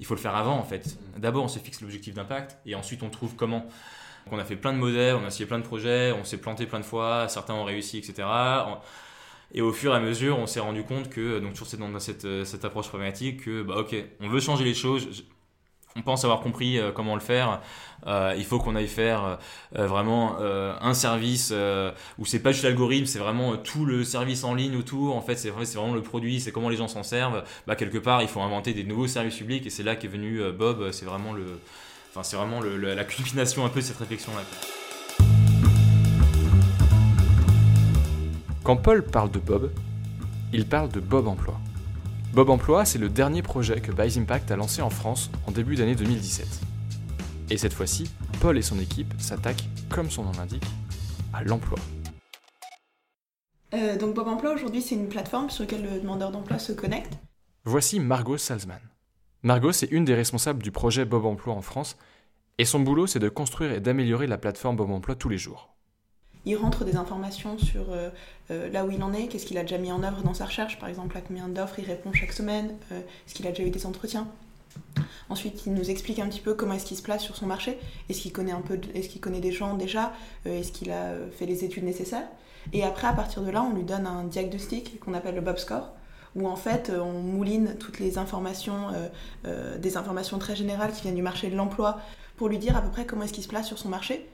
il 0.00 0.06
faut 0.06 0.14
le 0.14 0.20
faire 0.20 0.36
avant 0.36 0.56
en 0.56 0.64
fait. 0.64 0.98
D'abord, 1.18 1.44
on 1.44 1.48
se 1.48 1.58
fixe 1.58 1.80
l'objectif 1.80 2.14
d'impact, 2.14 2.56
et 2.64 2.74
ensuite 2.74 3.02
on 3.02 3.10
trouve 3.10 3.34
comment. 3.34 3.66
Donc 4.24 4.32
on 4.32 4.38
a 4.38 4.44
fait 4.44 4.56
plein 4.56 4.72
de 4.72 4.78
modèles, 4.78 5.16
on 5.16 5.24
a 5.24 5.28
essayé 5.28 5.44
plein 5.44 5.58
de 5.58 5.64
projets, 5.64 6.12
on 6.12 6.24
s'est 6.24 6.38
planté 6.38 6.64
plein 6.64 6.80
de 6.80 6.84
fois, 6.84 7.28
certains 7.28 7.54
ont 7.54 7.64
réussi, 7.64 7.98
etc. 7.98 8.26
Et 9.54 9.62
au 9.62 9.72
fur 9.72 9.92
et 9.92 9.96
à 9.96 10.00
mesure, 10.00 10.36
on 10.38 10.46
s'est 10.46 10.60
rendu 10.60 10.82
compte 10.82 11.08
que, 11.08 11.38
donc 11.38 11.54
toujours 11.54 11.88
dans 11.88 12.00
cette, 12.00 12.24
euh, 12.24 12.44
approche 12.64 12.88
problématique, 12.88 13.44
que, 13.44 13.62
bah 13.62 13.76
ok, 13.78 13.94
on 14.20 14.28
veut 14.28 14.40
changer 14.40 14.64
les 14.64 14.74
choses, 14.74 15.24
on 15.94 16.02
pense 16.02 16.24
avoir 16.24 16.40
compris 16.40 16.76
euh, 16.76 16.90
comment 16.90 17.14
le 17.14 17.20
faire. 17.20 17.60
Euh, 18.08 18.34
il 18.36 18.44
faut 18.44 18.58
qu'on 18.58 18.74
aille 18.74 18.88
faire 18.88 19.38
vraiment 19.72 20.38
un 20.40 20.92
service 20.92 21.54
où 22.18 22.26
c'est 22.26 22.40
pas 22.40 22.52
juste 22.52 22.64
l'algorithme, 22.64 23.06
c'est 23.06 23.20
vraiment 23.20 23.56
tout 23.56 23.86
le 23.86 24.04
service 24.04 24.44
en 24.44 24.54
ligne 24.54 24.76
autour. 24.76 25.16
En 25.16 25.22
fait, 25.22 25.36
c'est 25.36 25.48
vraiment 25.48 25.94
le 25.94 26.02
produit, 26.02 26.40
c'est 26.40 26.52
comment 26.52 26.68
les 26.68 26.76
gens 26.76 26.88
s'en 26.88 27.02
servent. 27.02 27.44
Bah 27.66 27.76
quelque 27.76 27.96
part, 27.96 28.20
il 28.20 28.28
faut 28.28 28.42
inventer 28.42 28.74
des 28.74 28.84
nouveaux 28.84 29.06
services 29.06 29.36
publics 29.36 29.64
et 29.64 29.70
c'est 29.70 29.84
là 29.84 29.96
qu'est 29.96 30.08
venu 30.08 30.42
Bob. 30.52 30.90
C'est 30.90 31.06
vraiment 31.06 31.32
le, 31.32 31.46
enfin 32.10 32.22
c'est 32.22 32.36
vraiment 32.36 32.60
la 32.60 33.04
culmination 33.04 33.64
un 33.64 33.70
peu 33.70 33.80
de 33.80 33.86
cette 33.86 33.98
réflexion 33.98 34.32
Quand 38.64 38.76
Paul 38.76 39.02
parle 39.02 39.30
de 39.30 39.38
Bob, 39.38 39.70
il 40.54 40.66
parle 40.66 40.88
de 40.88 40.98
Bob 40.98 41.28
Emploi. 41.28 41.60
Bob 42.32 42.48
Emploi, 42.48 42.86
c'est 42.86 42.98
le 42.98 43.10
dernier 43.10 43.42
projet 43.42 43.82
que 43.82 43.92
Buys 43.92 44.18
Impact 44.18 44.50
a 44.50 44.56
lancé 44.56 44.80
en 44.80 44.88
France 44.88 45.30
en 45.46 45.50
début 45.50 45.76
d'année 45.76 45.94
2017. 45.94 46.48
Et 47.50 47.58
cette 47.58 47.74
fois-ci, 47.74 48.10
Paul 48.40 48.56
et 48.56 48.62
son 48.62 48.78
équipe 48.78 49.12
s'attaquent, 49.18 49.68
comme 49.90 50.10
son 50.10 50.24
nom 50.24 50.32
l'indique, 50.38 50.64
à 51.34 51.44
l'emploi. 51.44 51.78
Euh, 53.74 53.98
donc 53.98 54.14
Bob 54.14 54.28
Emploi 54.28 54.54
aujourd'hui 54.54 54.80
c'est 54.80 54.94
une 54.94 55.10
plateforme 55.10 55.50
sur 55.50 55.64
laquelle 55.64 55.82
le 55.82 56.00
demandeur 56.00 56.30
d'emploi 56.30 56.58
se 56.58 56.72
connecte. 56.72 57.18
Voici 57.64 58.00
Margot 58.00 58.38
Salzman. 58.38 58.80
Margot, 59.42 59.72
c'est 59.72 59.90
une 59.90 60.06
des 60.06 60.14
responsables 60.14 60.62
du 60.62 60.70
projet 60.70 61.04
Bob 61.04 61.26
Emploi 61.26 61.52
en 61.52 61.60
France, 61.60 61.98
et 62.56 62.64
son 62.64 62.80
boulot 62.80 63.06
c'est 63.06 63.18
de 63.18 63.28
construire 63.28 63.72
et 63.72 63.80
d'améliorer 63.80 64.26
la 64.26 64.38
plateforme 64.38 64.76
Bob 64.76 64.90
Emploi 64.90 65.16
tous 65.16 65.28
les 65.28 65.36
jours. 65.36 65.73
Il 66.46 66.56
rentre 66.56 66.84
des 66.84 66.96
informations 66.96 67.58
sur 67.58 67.90
euh, 67.90 68.10
euh, 68.50 68.68
là 68.70 68.84
où 68.84 68.90
il 68.90 69.02
en 69.02 69.12
est, 69.12 69.28
qu'est-ce 69.28 69.46
qu'il 69.46 69.58
a 69.58 69.62
déjà 69.62 69.78
mis 69.78 69.92
en 69.92 70.02
œuvre 70.02 70.22
dans 70.22 70.34
sa 70.34 70.46
recherche, 70.46 70.78
par 70.78 70.88
exemple 70.88 71.16
à 71.16 71.20
combien 71.20 71.48
d'offres 71.48 71.78
il 71.78 71.86
répond 71.86 72.12
chaque 72.12 72.32
semaine, 72.32 72.74
est-ce 72.90 73.34
qu'il 73.34 73.46
a 73.46 73.50
déjà 73.50 73.62
eu 73.62 73.70
des 73.70 73.86
entretiens. 73.86 74.28
Ensuite, 75.30 75.64
il 75.66 75.74
nous 75.74 75.90
explique 75.90 76.18
un 76.18 76.28
petit 76.28 76.40
peu 76.40 76.54
comment 76.54 76.74
est-ce 76.74 76.84
qu'il 76.84 76.96
se 76.96 77.02
place 77.02 77.22
sur 77.22 77.36
son 77.36 77.46
marché, 77.46 77.78
est-ce 78.08 78.20
qu'il 78.20 78.32
connaît 78.32 78.52
est-ce 78.94 79.08
qu'il 79.08 79.20
connaît 79.20 79.40
des 79.40 79.52
gens 79.52 79.74
déjà, 79.74 80.12
est-ce 80.44 80.72
qu'il 80.72 80.90
a 80.90 81.14
fait 81.32 81.46
les 81.46 81.64
études 81.64 81.84
nécessaires. 81.84 82.26
Et 82.72 82.82
après, 82.82 83.06
à 83.06 83.12
partir 83.12 83.42
de 83.42 83.50
là, 83.50 83.62
on 83.62 83.74
lui 83.74 83.84
donne 83.84 84.06
un 84.06 84.24
diagnostic 84.24 84.98
qu'on 85.00 85.14
appelle 85.14 85.34
le 85.34 85.40
Bob 85.40 85.58
Score, 85.58 85.92
où 86.34 86.48
en 86.48 86.56
fait, 86.56 86.90
euh, 86.90 87.00
on 87.00 87.20
mouline 87.20 87.76
toutes 87.78 88.00
les 88.00 88.18
informations, 88.18 88.88
euh, 88.92 89.08
euh, 89.46 89.78
des 89.78 89.96
informations 89.96 90.38
très 90.38 90.56
générales 90.56 90.92
qui 90.92 91.02
viennent 91.02 91.14
du 91.14 91.22
marché 91.22 91.48
de 91.48 91.56
l'emploi, 91.56 92.00
pour 92.36 92.48
lui 92.48 92.58
dire 92.58 92.76
à 92.76 92.82
peu 92.82 92.90
près 92.90 93.06
comment 93.06 93.22
est-ce 93.22 93.32
qu'il 93.32 93.44
se 93.44 93.48
place 93.48 93.66
sur 93.66 93.78
son 93.78 93.88
marché. 93.88 94.26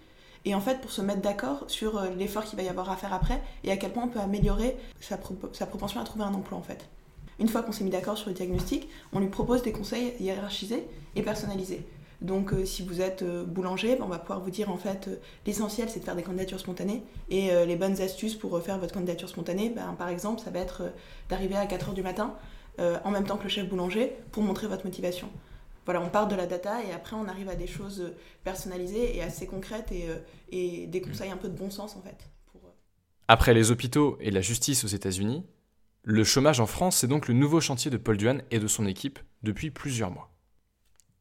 Et 0.45 0.55
en 0.55 0.61
fait, 0.61 0.81
pour 0.81 0.91
se 0.91 1.03
mettre 1.03 1.21
d'accord 1.21 1.65
sur 1.69 2.01
l'effort 2.17 2.45
qu'il 2.45 2.57
va 2.57 2.63
y 2.63 2.69
avoir 2.69 2.91
à 2.91 2.97
faire 2.97 3.13
après 3.13 3.43
et 3.63 3.71
à 3.71 3.77
quel 3.77 3.93
point 3.93 4.05
on 4.05 4.09
peut 4.09 4.21
améliorer 4.21 4.77
sa, 5.01 5.19
propension 5.19 6.01
à 6.01 6.05
trouver 6.05 6.25
un 6.25 6.33
emploi 6.33 6.57
en 6.57 6.63
fait. 6.63 6.89
Une 7.39 7.49
fois 7.49 7.63
qu'on 7.63 7.73
s'est 7.73 7.85
mis 7.85 7.91
d'accord 7.91 8.17
sur 8.17 8.29
le 8.29 8.35
diagnostic, 8.35 8.89
on 9.13 9.21
lui 9.21 9.29
propose 9.29 9.63
des 9.63 9.73
conseils 9.73 10.15
hiérarchisés 10.19 10.87
et 11.15 11.23
personnalisés. 11.23 11.87
Donc 12.21 12.53
euh, 12.53 12.67
si 12.67 12.83
vous 12.83 13.01
êtes 13.01 13.23
euh, 13.23 13.45
boulanger, 13.45 13.97
ben, 13.97 14.05
on 14.05 14.09
va 14.09 14.19
pouvoir 14.19 14.41
vous 14.41 14.51
dire 14.51 14.71
en 14.71 14.77
fait 14.77 15.09
euh, 15.09 15.17
l'essentiel 15.47 15.89
c'est 15.89 16.01
de 16.01 16.05
faire 16.05 16.17
des 16.17 16.23
candidatures 16.23 16.61
spontanées 16.61 17.03
et 17.31 17.51
les 17.65 17.77
bonnes 17.77 18.01
astuces 18.01 18.35
pour 18.35 18.61
faire 18.61 18.79
votre 18.79 18.93
candidature 18.93 19.29
spontanée, 19.29 19.71
ben, 19.75 19.95
par 19.97 20.09
exemple 20.09 20.41
ça 20.41 20.51
va 20.51 20.59
être 20.59 20.83
d'arriver 21.29 21.57
à 21.57 21.67
4h 21.67 21.95
du 21.95 22.03
matin 22.03 22.35
en 22.79 23.11
même 23.11 23.25
temps 23.25 23.37
que 23.37 23.43
le 23.43 23.51
chef 23.51 23.69
boulanger 23.69 24.17
pour 24.33 24.43
montrer 24.43 24.67
votre 24.67 24.87
motivation. 24.87 25.29
Voilà, 25.91 26.07
on 26.07 26.09
part 26.09 26.29
de 26.29 26.37
la 26.37 26.47
data 26.47 26.85
et 26.85 26.93
après 26.93 27.17
on 27.17 27.27
arrive 27.27 27.49
à 27.49 27.57
des 27.57 27.67
choses 27.67 28.15
personnalisées 28.45 29.17
et 29.17 29.25
assez 29.25 29.49
concrètes 29.49 29.91
et, 30.53 30.87
des 30.87 31.01
conseils 31.01 31.33
un 31.33 31.37
peu 31.37 31.49
de 31.49 31.57
bon 31.57 31.69
sens 31.69 31.97
en 31.97 32.01
fait. 32.01 32.31
Après 33.27 33.55
les 33.55 33.73
hôpitaux 33.73 34.17
et 34.21 34.31
la 34.31 34.41
justice 34.41 34.85
aux 34.85 34.87
États-Unis, 34.87 35.45
le 36.05 36.23
chômage 36.23 36.61
en 36.61 36.67
France, 36.67 36.99
c'est 36.99 37.09
donc 37.09 37.27
le 37.27 37.35
nouveau 37.35 37.61
chantier 37.61 37.91
de 37.91 37.97
Paul 37.97 38.17
Duane 38.17 38.45
et 38.53 38.61
de 38.61 38.69
son 38.69 38.87
équipe 38.87 39.19
depuis 39.43 39.73
plusieurs 39.73 40.13
mois 40.13 40.31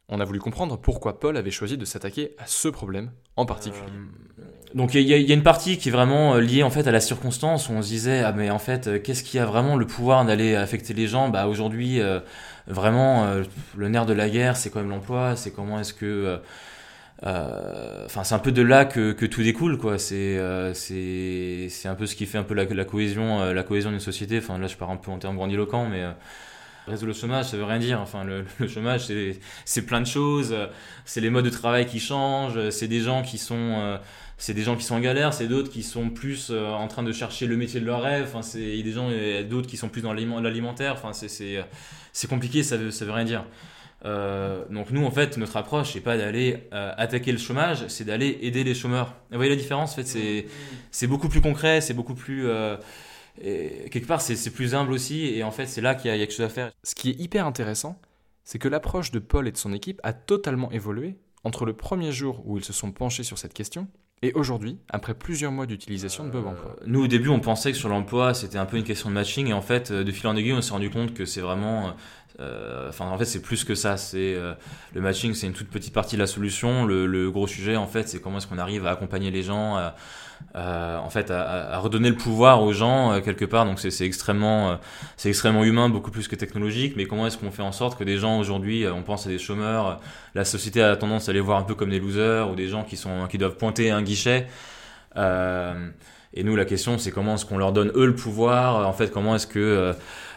on 0.10 0.20
a 0.20 0.26
voulu 0.26 0.40
comprendre 0.40 0.78
pourquoi 0.78 1.20
Paul 1.20 1.38
avait 1.38 1.52
choisi 1.52 1.78
de 1.78 1.86
s'attaquer 1.86 2.32
à 2.40 2.48
ce 2.48 2.68
problème 2.68 3.12
en 3.36 3.46
particulier. 3.46 3.86
Euh, 4.40 4.44
donc 4.74 4.94
il 4.96 5.02
y, 5.02 5.14
a 5.14 5.34
une 5.34 5.44
partie 5.44 5.78
qui 5.78 5.90
est 5.90 5.92
vraiment 5.92 6.36
euh, 6.36 6.42
liée 6.42 6.64
en 6.64 6.70
fait 6.70 6.88
à 6.88 6.92
la 6.92 7.00
circonstance 7.00 7.70
où 7.70 7.74
on 7.74 7.82
se 7.82 7.88
disait 7.88 8.22
ah 8.24 8.32
mais 8.32 8.50
en 8.50 8.60
fait 8.60 8.88
euh, 8.88 9.00
qu'est-ce 9.00 9.24
qui 9.24 9.40
a 9.40 9.46
vraiment 9.46 9.76
le 9.76 9.86
pouvoir 9.86 10.26
d'aller 10.26 10.56
affecter 10.56 10.94
les 10.94 11.08
gens? 11.08 11.30
Bah 11.30 11.48
aujourd'hui 11.48 12.00
vraiment 12.70 13.42
le 13.76 13.90
nerf 13.90 14.06
de 14.06 14.14
la 14.14 14.30
guerre 14.30 14.56
c'est 14.56 14.70
quand 14.70 14.80
même 14.80 14.90
l'emploi, 14.90 15.36
c'est 15.36 15.52
comment 15.52 15.80
est-ce 15.80 15.94
que 15.94 16.40
enfin 17.22 18.24
c'est 18.24 18.36
un 18.36 18.40
peu 18.40 18.52
de 18.52 18.62
là 18.62 18.86
que, 18.86 19.26
tout 19.26 19.44
découle 19.44 19.78
quoi. 19.78 19.98
C'est 20.00 20.38
un 20.40 21.96
peu 21.96 22.06
ce 22.06 22.16
qui 22.16 22.26
fait 22.26 22.38
un 22.38 22.44
peu 22.44 22.54
la, 22.54 22.86
cohésion 22.86 23.52
la 23.52 23.64
cohésion 23.64 23.92
d'une 23.92 24.00
société. 24.00 24.38
Enfin 24.38 24.58
là 24.58 24.68
je 24.68 24.76
pars 24.78 24.90
un 24.90 24.98
peu 24.98 25.12
en 25.12 25.18
termes 25.18 25.36
grandiloquents 25.36 25.88
mais 25.88 26.06
Résoudre 26.90 27.14
le 27.14 27.14
chômage, 27.14 27.46
ça 27.46 27.58
veut 27.58 27.64
rien 27.64 27.78
dire. 27.78 28.02
Enfin, 28.02 28.24
le, 28.24 28.46
chômage, 28.68 29.08
c'est 29.66 29.82
plein 29.84 30.02
de 30.02 30.08
choses. 30.08 30.56
C'est 31.06 31.22
les 31.22 31.30
modes 31.30 31.46
de 31.46 31.50
travail 31.50 31.86
qui 31.86 32.00
changent. 32.00 32.70
C'est 32.70 32.88
des 32.88 33.02
gens 33.02 33.22
qui 33.22 33.38
sont, 33.38 33.56
euh, 33.56 33.98
c'est 34.39 34.55
des 34.55 34.63
gens 34.63 34.75
qui 34.75 34.84
sont 34.84 34.96
en 34.96 35.00
galère. 35.00 35.34
C'est 35.34 35.48
d'autres 35.48 35.69
qui 35.69 35.84
sont 35.84 36.10
plus 36.10 36.50
euh, 36.50 36.67
en 36.72 36.88
train 36.88 37.03
de 37.03 37.12
chercher 37.12 37.46
le 37.46 37.55
métier 37.55 37.79
de 37.79 37.86
leur 37.86 38.01
rêve. 38.01 38.25
Enfin, 38.27 38.41
c'est 38.41 38.81
des 38.81 38.91
gens, 38.91 39.10
d'autres 39.48 39.67
qui 39.67 39.77
sont 39.77 39.89
plus 39.89 40.01
dans 40.01 40.13
l'alimentaire. 40.13 40.93
Enfin, 40.93 41.12
c'est 41.13 42.27
compliqué. 42.27 42.63
Ça 42.63 42.77
veut, 42.77 42.89
ça 42.89 43.05
veut 43.05 43.12
rien 43.12 43.25
dire. 43.25 43.46
Euh, 44.05 44.63
donc 44.69 44.91
nous, 44.91 45.05
en 45.05 45.12
fait, 45.12 45.38
notre 45.38 45.58
approche, 45.58 45.91
c'est 45.93 46.00
pas 46.00 46.17
d'aller 46.17 46.69
attaquer 46.72 47.31
le 47.31 47.38
chômage, 47.38 47.86
c'est 47.89 48.05
d'aller 48.05 48.39
aider 48.41 48.63
les 48.63 48.74
chômeurs. 48.74 49.13
Vous 49.29 49.38
voyez 49.38 49.51
la 49.51 49.58
différence, 49.58 49.91
en 49.91 50.03
fait, 50.03 50.48
c'est 50.89 51.08
beaucoup 51.08 51.29
plus 51.29 51.41
concret, 51.41 51.81
c'est 51.81 51.93
beaucoup 51.93 52.15
plus 52.15 52.50
et 53.41 53.89
quelque 53.89 54.08
part, 54.08 54.22
c'est 54.22 54.51
plus 54.51 54.75
humble 54.75 54.91
aussi, 54.91 55.25
et 55.25 55.43
en 55.43 55.51
fait, 55.51 55.65
c'est 55.65 55.81
là 55.81 55.96
qu'il 55.96 56.12
y, 56.12 56.13
a 56.13 56.17
quelque 56.17 56.34
chose 56.34 56.46
à 56.46 56.50
faire. 56.50 56.72
Ce 56.84 56.93
qui 56.93 57.12
est 57.12 57.19
hyper 57.19 57.46
intéressant, 57.46 58.00
c'est 58.43 58.60
que 58.60 58.67
l'approche 58.67 59.12
de 59.12 59.19
Paul 59.19 59.48
et 59.48 59.51
de 59.51 59.58
son 59.58 59.74
équipe 59.74 60.01
a 60.03 60.13
totalement 60.13 60.72
évolué 60.72 61.15
entre 61.43 61.65
le 61.65 61.74
premier 61.74 62.12
jour 62.12 62.41
où 62.46 62.58
ils 62.58 62.65
se 62.65 62.74
sont 62.74 62.91
penchés 62.91 63.24
sur 63.24 63.38
cette 63.38 63.53
question 63.53 63.88
et 64.22 64.34
aujourd'hui, 64.34 64.78
après 64.90 65.14
plusieurs 65.14 65.52
mois 65.52 65.66
d'utilisation 65.66 66.26
de 66.26 66.30
Bob 66.30 66.46
euh, 66.46 66.50
Emploi. 66.50 66.76
Nous, 66.86 67.04
au 67.04 67.08
début, 67.08 67.30
on 67.30 67.40
pensait 67.40 67.72
que 67.72 67.78
sur 67.78 67.88
l'emploi, 67.88 68.34
c'était 68.34 68.58
un 68.58 68.66
peu 68.66 68.78
une 68.78 68.84
question 68.84 69.10
de 69.10 69.14
matching, 69.16 69.48
et 69.48 69.54
en 69.54 69.62
fait, 69.62 69.92
euh, 69.92 70.04
de 70.04 70.12
fil 70.12 70.28
en 70.28 70.36
aiguille, 70.36 70.54
on 70.54 70.62
s'est 70.62 70.74
rendu 70.74 70.90
compte 70.90 71.14
que 71.14 71.26
c'est 71.26 71.42
vraiment 71.42 71.88
euh, 71.88 71.92
enfin, 72.88 73.05
en 73.05 73.17
fait, 73.17 73.25
c'est 73.25 73.41
plus 73.41 73.63
que 73.63 73.75
ça. 73.75 73.98
C'est 73.98 74.36
le 74.93 75.01
matching, 75.01 75.34
c'est 75.34 75.48
une 75.48 75.53
toute 75.53 75.69
petite 75.69 75.93
partie 75.93 76.15
de 76.15 76.22
la 76.22 76.27
solution. 76.27 76.86
Le, 76.86 77.05
le 77.05 77.31
gros 77.31 77.48
sujet, 77.48 77.75
en 77.75 77.88
fait, 77.88 78.08
c'est 78.08 78.22
comment 78.22 78.38
est-ce 78.38 78.48
qu'on 78.48 78.58
arrive 78.58 78.86
à 78.86 78.91
accompagner 78.91 79.31
les 79.31 79.43
gens, 79.43 79.75
à, 79.75 79.96
euh, 80.55 80.98
en 80.98 81.10
fait 81.10 81.29
à, 81.29 81.77
redonner 81.77 82.10
le 82.10 82.15
pouvoir 82.15 82.63
aux 82.63 82.74
gens 82.74 83.12
euh, 83.12 83.19
quelque 83.22 83.46
part. 83.46 83.65
Donc 83.65 83.79
c'est 83.79 84.05
extrêmement, 84.05 84.72
euh, 84.72 84.75
c'est 85.15 85.29
extrêmement 85.29 85.63
humain, 85.63 85.89
beaucoup 85.89 86.12
plus 86.12 86.27
que 86.27 86.36
technologique. 86.36 86.93
Mais 86.98 87.05
comment 87.05 87.27
est-ce 87.27 87.38
qu'on 87.38 87.51
fait 87.51 87.62
en 87.62 87.72
sorte 87.72 87.98
que 87.98 88.03
des 88.03 88.17
gens 88.17 88.39
aujourd'hui, 88.39 88.88
on 88.88 89.03
pense 89.03 89.27
à 89.27 89.29
des 89.29 89.38
chômeurs, 89.38 90.00
la 90.36 90.46
société 90.46 90.81
a 90.81 90.96
tendance 90.96 91.29
à 91.29 91.34
les 91.34 91.39
voir 91.39 91.60
un 91.60 91.63
peu 91.63 91.75
comme 91.75 91.89
des 91.89 92.00
losers 92.00 92.50
ou 92.50 92.55
des 92.55 92.67
gens 92.67 92.84
qui 92.84 92.98
sont 92.98 93.27
qui 93.27 93.38
doivent 93.38 93.58
pointer 93.58 93.91
un 93.91 94.01
guichet. 94.01 94.48
Et 96.34 96.44
nous, 96.44 96.56
la 96.56 96.66
question, 96.66 96.98
c'est 96.98 97.12
comment 97.12 97.36
est-ce 97.36 97.46
qu'on 97.46 97.58
leur 97.58 97.72
donne 97.72 97.92
eux 97.96 98.06
le 98.06 98.16
pouvoir? 98.16 98.88
En 98.88 98.94
fait, 98.94 99.12
comment 99.12 99.36
est-ce 99.36 99.48
que 99.48 99.94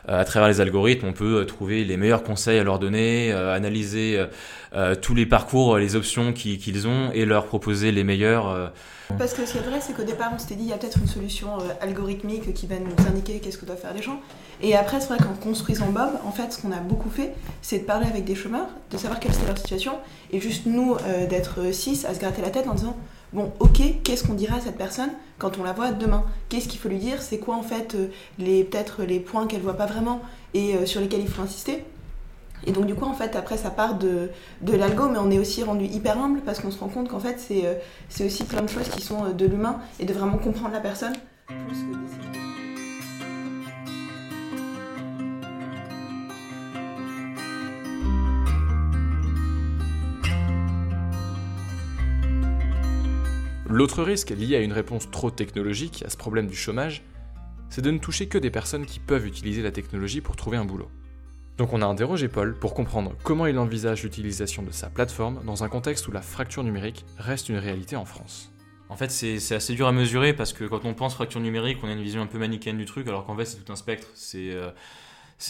à 0.09 0.25
travers 0.25 0.49
les 0.49 0.61
algorithmes, 0.61 1.07
on 1.07 1.13
peut 1.13 1.45
trouver 1.47 1.85
les 1.85 1.97
meilleurs 1.97 2.25
conseils 2.25 2.59
à 2.59 2.65
leur 2.65 2.79
donner, 2.79 3.33
analyser 3.33 4.25
tous 5.01 5.15
les 5.15 5.27
parcours, 5.27 5.79
les 5.79 5.95
options 5.95 6.33
qu'ils 6.33 6.89
ont 6.89 7.13
et 7.13 7.25
leur 7.25 7.47
proposer 7.47 7.93
les 7.93 8.05
meilleurs. 8.05 8.73
Parce 9.19 9.35
que 9.35 9.45
ce 9.47 9.53
qui 9.53 9.59
est 9.59 9.63
vrai, 9.63 9.81
c'est 9.81 9.93
qu'au 9.93 10.05
départ, 10.05 10.33
on 10.35 10.39
s'était 10.39 10.55
dit, 10.55 10.65
il 10.65 10.71
y 10.71 10.73
a 10.73 10.79
peut-être 10.79 10.99
une 10.99 11.07
solution 11.07 11.59
euh, 11.59 11.65
algorithmique 11.81 12.55
qui 12.55 12.67
va 12.67 12.77
nous 12.79 12.95
indiquer 13.07 13.41
qu'est-ce 13.41 13.59
que 13.59 13.67
doivent 13.67 13.81
faire 13.81 13.95
les 13.95 14.03
gens. 14.03 14.21
Et 14.63 14.75
après, 14.77 15.01
c'est 15.01 15.09
vrai 15.09 15.19
qu'en 15.19 15.35
construisant 15.35 15.91
Bob, 15.91 16.11
en 16.25 16.33
fait, 16.33 16.53
ce 16.53 16.61
qu'on 16.61 16.73
a 16.73 16.81
beaucoup 16.81 17.11
fait, 17.11 17.35
c'est 17.61 17.81
de 17.81 17.85
parler 17.85 18.07
avec 18.07 18.25
des 18.25 18.35
chômeurs, 18.35 18.69
de 18.91 18.97
savoir 18.97 19.21
quelle 19.21 19.33
était 19.33 19.47
leur 19.47 19.59
situation, 19.59 19.93
et 20.31 20.41
juste 20.41 20.67
nous, 20.67 20.97
euh, 21.07 21.27
d'être 21.27 21.73
six, 21.73 22.05
à 22.05 22.15
se 22.15 22.21
gratter 22.21 22.43
la 22.43 22.51
tête 22.51 22.67
en 22.69 22.75
disant, 22.75 22.97
bon, 23.33 23.53
ok, 23.61 23.81
qu'est-ce 24.05 24.25
qu'on 24.25 24.35
dira 24.35 24.57
à 24.57 24.61
cette 24.61 24.77
personne 24.77 25.11
quand 25.39 25.59
on 25.59 25.65
la 25.65 25.73
voit 25.73 25.93
demain? 25.93 26.25
Qu'est-ce 26.49 26.69
qu'il 26.69 26.81
faut 26.81 26.89
lui 26.89 26.99
dire? 26.99 27.23
C'est 27.23 27.39
quoi, 27.39 27.57
en 27.57 27.62
fait, 27.62 27.95
euh, 27.95 28.09
les 28.39 28.65
peut-être 28.65 29.03
les 29.03 29.21
points 29.21 29.47
qu'elle 29.47 29.62
voit 29.62 29.77
pas 29.77 29.87
vraiment 29.87 30.21
et 30.55 30.85
sur 30.85 31.01
lesquels 31.01 31.23
il 31.23 31.29
faut 31.29 31.43
insister? 31.43 31.85
Et 32.67 32.73
donc 32.73 32.87
du 32.87 32.95
coup, 32.95 33.05
en 33.05 33.15
fait, 33.15 33.35
après, 33.37 33.57
ça 33.57 33.71
part 33.71 33.99
de, 33.99 34.31
de 34.61 34.77
l'algo, 34.77 35.09
mais 35.09 35.19
on 35.19 35.31
est 35.31 35.39
aussi 35.39 35.62
rendu 35.62 35.85
hyper 35.85 36.19
humble 36.19 36.41
parce 36.41 36.61
qu'on 36.61 36.71
se 36.71 36.79
rend 36.79 36.89
compte 36.89 37.09
qu'en 37.09 37.21
fait, 37.21 37.39
c'est 37.39 37.67
euh, 37.67 38.27
aussi 38.27 38.45
plein 38.45 38.62
de 38.62 38.69
choses 38.69 38.89
qui 38.89 39.03
sont 39.03 39.25
euh, 39.25 39.33
de 39.33 39.47
l'humain 39.47 39.81
et 39.99 40.05
de 40.05 40.12
vraiment 40.12 40.39
comprendre 40.39 40.73
la 40.73 40.81
personne. 40.81 41.15
L'autre 53.73 54.02
risque 54.02 54.29
lié 54.29 54.57
à 54.57 54.61
une 54.61 54.75
réponse 54.75 55.11
trop 55.11 55.31
technologique 55.31 56.02
à 56.07 56.11
ce 56.11 56.19
problème 56.19 56.47
du 56.47 56.55
chômage, 56.55 57.02
c'est 57.71 57.81
de 57.81 57.91
ne 57.91 57.97
toucher 57.97 58.29
que 58.29 58.37
des 58.37 58.50
personnes 58.50 58.85
qui 58.85 59.00
peuvent 59.00 59.26
utiliser 59.26 59.62
la 59.62 59.71
technologie 59.71 60.21
pour 60.21 60.37
trouver 60.37 60.59
un 60.59 60.67
boulot. 60.67 60.91
Donc 61.57 61.73
on 61.73 61.81
a 61.81 61.87
interrogé 61.87 62.29
Paul 62.29 62.55
pour 62.55 62.75
comprendre 62.75 63.14
comment 63.23 63.47
il 63.47 63.59
envisage 63.59 64.02
l'utilisation 64.02 64.62
de 64.62 64.71
sa 64.73 64.91
plateforme 64.91 65.41
dans 65.47 65.64
un 65.64 65.71
contexte 65.71 66.07
où 66.07 66.12
la 66.12 66.21
fracture 66.21 66.62
numérique 66.64 67.07
reste 67.17 67.49
une 67.49 67.57
réalité 67.57 67.97
en 67.97 68.05
France. 68.05 68.52
En 68.91 68.97
fait, 68.97 69.11
c'est 69.11 69.55
assez 69.55 69.73
dur 69.73 69.87
à 69.87 69.93
mesurer 69.93 70.35
parce 70.35 70.52
que 70.52 70.64
quand 70.64 70.85
on 70.85 70.93
pense 70.93 71.14
fracture 71.14 71.41
numérique, 71.41 71.79
on 71.83 71.88
a 71.88 71.93
une 71.93 72.02
vision 72.02 72.21
un 72.21 72.26
peu 72.26 72.38
manichéenne 72.38 72.76
du 72.76 72.85
truc, 72.85 73.09
alors 73.09 73.25
qu'en 73.25 73.38
fait, 73.38 73.47
c'est 73.47 73.64
tout 73.64 73.73
un 73.73 73.76
spectre. 73.76 74.07
Euh, 74.35 74.71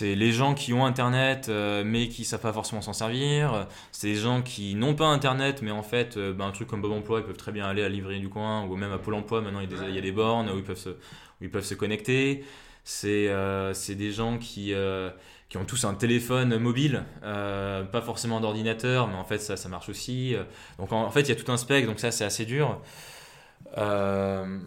les 0.01 0.33
gens 0.33 0.55
qui 0.55 0.73
ont 0.73 0.85
Internet 0.85 1.47
euh, 1.49 1.83
mais 1.85 2.09
qui 2.09 2.25
savent 2.25 2.41
pas 2.41 2.53
forcément 2.53 2.83
s'en 2.83 2.93
servir. 2.93 3.67
C'est 3.93 4.09
les 4.09 4.17
gens 4.17 4.43
qui 4.43 4.75
n'ont 4.75 4.95
pas 4.95 5.07
Internet 5.07 5.63
mais 5.63 5.71
en 5.71 5.83
fait, 5.83 6.17
euh, 6.17 6.33
ben, 6.33 6.47
un 6.47 6.51
truc 6.51 6.69
comme 6.69 6.83
Bob 6.83 6.93
Emploi, 6.93 7.21
ils 7.21 7.27
peuvent 7.27 7.37
très 7.37 7.53
bien 7.53 7.67
aller 7.67 7.83
à 7.83 7.89
la 7.89 8.19
du 8.19 8.29
coin 8.29 8.65
ou 8.65 8.77
même 8.77 8.93
à 8.93 8.99
Pôle 8.99 9.15
Emploi. 9.15 9.41
Maintenant, 9.41 9.61
il 9.61 9.95
y 9.95 9.99
a 9.99 10.01
des, 10.01 10.13
bornes 10.13 10.51
où 10.51 10.57
ils 10.57 10.65
peuvent 10.65 10.79
se, 10.79 10.91
où 10.91 10.95
ils 11.43 11.51
peuvent 11.51 11.65
se 11.65 11.75
connecter. 11.75 12.45
C'est 12.85 13.29
des 13.95 14.13
gens 14.13 14.39
qui 14.39 14.75
qui 15.49 15.59
ont 15.59 15.67
tous 15.67 15.85
un 15.85 15.93
téléphone 15.93 16.57
mobile, 16.57 17.05
euh, 17.25 17.85
pas 17.85 18.01
forcément 18.01 18.41
d'ordinateur, 18.41 19.07
mais 19.07 19.17
en 19.17 19.25
fait 19.25 19.37
ça, 19.37 19.59
ça 19.59 19.69
marche 19.69 19.91
aussi. 19.91 20.35
Donc 20.79 20.93
en, 20.93 21.11
fait 21.11 21.21
il 21.21 21.29
y 21.29 21.33
a 21.33 21.37
tout 21.37 21.53
un 21.53 21.59
spectre, 21.59 21.87
donc 21.91 22.01
ça 22.01 22.11
c'est 22.11 22.25
assez 22.25 22.47
dur. 22.47 22.81
Euh, 23.79 24.59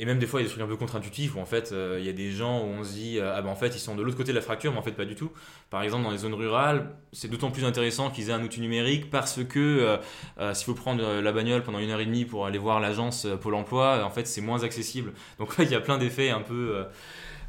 et 0.00 0.06
même 0.06 0.18
des 0.18 0.26
fois, 0.26 0.40
il 0.40 0.44
y 0.44 0.46
a 0.46 0.48
des 0.48 0.52
trucs 0.54 0.64
un 0.64 0.66
peu 0.66 0.78
contre-intuitifs 0.78 1.36
où 1.36 1.40
en 1.40 1.44
fait, 1.44 1.72
euh, 1.72 1.98
il 2.00 2.06
y 2.06 2.08
a 2.08 2.14
des 2.14 2.30
gens 2.30 2.62
où 2.62 2.68
on 2.68 2.84
se 2.84 2.92
dit, 2.94 3.18
euh, 3.18 3.34
ah 3.36 3.42
ben 3.42 3.50
en 3.50 3.54
fait, 3.54 3.76
ils 3.76 3.78
sont 3.78 3.94
de 3.94 4.02
l'autre 4.02 4.16
côté 4.16 4.32
de 4.32 4.36
la 4.36 4.40
fracture, 4.40 4.72
mais 4.72 4.78
en 4.78 4.82
fait, 4.82 4.92
pas 4.92 5.04
du 5.04 5.14
tout. 5.14 5.30
Par 5.68 5.82
exemple, 5.82 6.04
dans 6.04 6.10
les 6.10 6.16
zones 6.16 6.32
rurales, 6.32 6.88
c'est 7.12 7.28
d'autant 7.28 7.50
plus 7.50 7.66
intéressant 7.66 8.08
qu'ils 8.08 8.30
aient 8.30 8.32
un 8.32 8.42
outil 8.42 8.62
numérique 8.62 9.10
parce 9.10 9.44
que 9.44 9.98
euh, 10.38 10.54
s'il 10.54 10.64
faut 10.64 10.72
prendre 10.72 11.20
la 11.20 11.32
bagnole 11.32 11.62
pendant 11.62 11.80
une 11.80 11.90
heure 11.90 12.00
et 12.00 12.06
demie 12.06 12.24
pour 12.24 12.46
aller 12.46 12.56
voir 12.56 12.80
l'agence 12.80 13.26
Pôle 13.42 13.54
emploi, 13.54 14.02
en 14.02 14.08
fait, 14.08 14.26
c'est 14.26 14.40
moins 14.40 14.64
accessible. 14.64 15.12
Donc, 15.38 15.52
il 15.58 15.70
y 15.70 15.74
a 15.74 15.80
plein 15.80 15.98
d'effets 15.98 16.30
un 16.30 16.40
peu, 16.40 16.82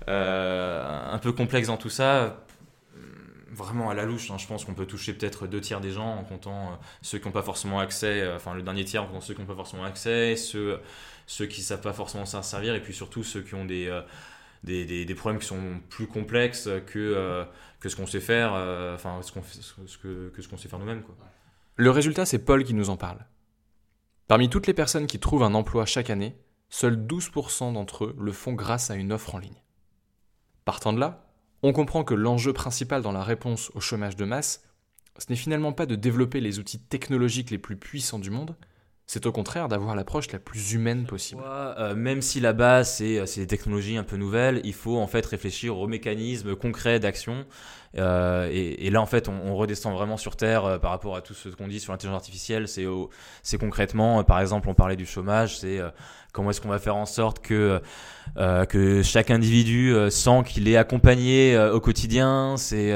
un 0.07 1.19
peu 1.19 1.31
complexes 1.31 1.67
dans 1.67 1.77
tout 1.77 1.89
ça 1.89 2.43
vraiment 3.53 3.89
à 3.89 3.93
la 3.93 4.05
louche. 4.05 4.31
Hein. 4.31 4.37
Je 4.37 4.47
pense 4.47 4.63
qu'on 4.63 4.73
peut 4.73 4.85
toucher 4.85 5.13
peut-être 5.13 5.45
deux 5.45 5.59
tiers 5.59 5.81
des 5.81 5.91
gens 5.91 6.15
en 6.15 6.23
comptant 6.23 6.79
ceux 7.01 7.17
qui 7.19 7.27
n'ont 7.27 7.33
pas 7.33 7.41
forcément 7.41 7.79
accès, 7.79 8.29
enfin 8.33 8.53
le 8.53 8.61
dernier 8.61 8.85
tiers 8.85 9.03
en 9.03 9.07
comptant 9.07 9.21
ceux 9.21 9.33
qui 9.33 9.41
n'ont 9.41 9.47
pas 9.47 9.55
forcément 9.55 9.83
accès, 9.83 10.37
ceux 10.37 10.79
ceux 11.31 11.45
qui 11.45 11.61
ne 11.61 11.65
savent 11.65 11.81
pas 11.81 11.93
forcément 11.93 12.25
s'en 12.25 12.41
servir, 12.41 12.75
et 12.75 12.81
puis 12.81 12.93
surtout 12.93 13.23
ceux 13.23 13.41
qui 13.41 13.55
ont 13.55 13.63
des, 13.63 13.87
euh, 13.87 14.01
des, 14.65 15.05
des, 15.05 15.15
problèmes 15.15 15.39
qui 15.39 15.47
sont 15.47 15.79
plus 15.89 16.05
complexes 16.05 16.67
que, 16.87 16.99
euh, 16.99 17.45
que 17.79 17.87
ce 17.87 17.95
qu'on 17.95 18.05
sait 18.05 18.19
faire, 18.19 18.51
euh, 18.53 18.95
enfin 18.95 19.21
ce, 19.21 19.31
qu'on 19.31 19.41
ce 19.41 19.97
que, 19.97 20.33
ce 20.37 20.47
qu'on 20.49 20.57
sait 20.57 20.67
faire 20.67 20.77
nous-mêmes. 20.77 21.03
Le 21.77 21.89
résultat, 21.89 22.25
c'est 22.25 22.39
Paul 22.39 22.65
qui 22.65 22.73
nous 22.73 22.89
en 22.89 22.97
parle. 22.97 23.25
Parmi 24.27 24.49
toutes 24.49 24.67
les 24.67 24.73
personnes 24.73 25.07
qui 25.07 25.19
trouvent 25.21 25.43
un 25.43 25.53
emploi 25.53 25.85
chaque 25.85 26.09
année, 26.09 26.35
seuls 26.67 26.97
12% 26.97 27.73
d'entre 27.73 28.05
eux 28.05 28.15
le 28.19 28.33
font 28.33 28.51
grâce 28.51 28.91
à 28.91 28.95
une 28.95 29.13
offre 29.13 29.33
en 29.33 29.39
ligne. 29.39 29.63
Partant 30.65 30.91
de 30.91 30.99
là, 30.99 31.31
on 31.63 31.71
comprend 31.71 32.03
que 32.03 32.13
l'enjeu 32.13 32.51
principal 32.51 33.01
dans 33.01 33.13
la 33.13 33.23
réponse 33.23 33.71
au 33.73 33.79
chômage 33.79 34.17
de 34.17 34.25
masse, 34.25 34.65
ce 35.17 35.27
n'est 35.29 35.37
finalement 35.37 35.71
pas 35.71 35.85
de 35.85 35.95
développer 35.95 36.41
les 36.41 36.59
outils 36.59 36.81
technologiques 36.81 37.51
les 37.51 37.57
plus 37.57 37.77
puissants 37.77 38.19
du 38.19 38.31
monde, 38.31 38.57
c'est 39.13 39.25
au 39.25 39.33
contraire 39.33 39.67
d'avoir 39.67 39.93
l'approche 39.93 40.31
la 40.31 40.39
plus 40.39 40.71
humaine 40.71 41.05
possible. 41.05 41.41
Euh, 41.45 41.95
même 41.95 42.21
si 42.21 42.39
là-bas 42.39 42.83
euh, 43.01 43.25
c'est 43.25 43.41
des 43.41 43.47
technologies 43.47 43.97
un 43.97 44.05
peu 44.05 44.15
nouvelles, 44.15 44.61
il 44.63 44.73
faut 44.73 44.97
en 44.97 45.07
fait 45.07 45.25
réfléchir 45.25 45.77
aux 45.77 45.85
mécanismes 45.85 46.55
concrets 46.55 46.97
d'action. 47.01 47.43
Euh, 47.97 48.47
et, 48.49 48.89
là 48.89 49.01
en 49.01 49.05
fait 49.05 49.27
on, 49.27 49.53
redescend 49.53 49.93
vraiment 49.93 50.15
sur 50.15 50.37
terre 50.37 50.79
par 50.79 50.91
rapport 50.91 51.17
à 51.17 51.21
tout 51.21 51.33
ce 51.33 51.49
qu'on 51.49 51.67
dit 51.67 51.81
sur 51.81 51.91
l'intelligence 51.91 52.21
artificielle. 52.21 52.69
C'est 52.69 53.57
concrètement, 53.57 54.23
par 54.23 54.39
exemple, 54.39 54.69
on 54.69 54.73
parlait 54.73 54.95
du 54.95 55.05
chômage, 55.05 55.59
c'est 55.59 55.81
comment 56.31 56.51
est-ce 56.51 56.61
qu'on 56.61 56.69
va 56.69 56.79
faire 56.79 56.95
en 56.95 57.05
sorte 57.05 57.39
que 57.39 57.81
que 58.37 59.01
chaque 59.03 59.29
individu 59.29 59.93
sent 60.09 60.43
qu'il 60.45 60.69
est 60.69 60.77
accompagné 60.77 61.59
au 61.59 61.81
quotidien. 61.81 62.55
C'est 62.55 62.93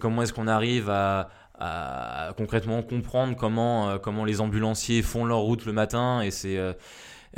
comment 0.00 0.22
est-ce 0.22 0.32
qu'on 0.32 0.48
arrive 0.48 0.88
à 0.88 1.28
à 1.58 2.32
concrètement 2.36 2.82
comprendre 2.82 3.36
comment, 3.36 3.90
euh, 3.90 3.98
comment 3.98 4.24
les 4.24 4.40
ambulanciers 4.40 5.02
font 5.02 5.24
leur 5.24 5.38
route 5.38 5.64
le 5.66 5.72
matin 5.72 6.22
et 6.22 6.30
euh, 6.44 6.72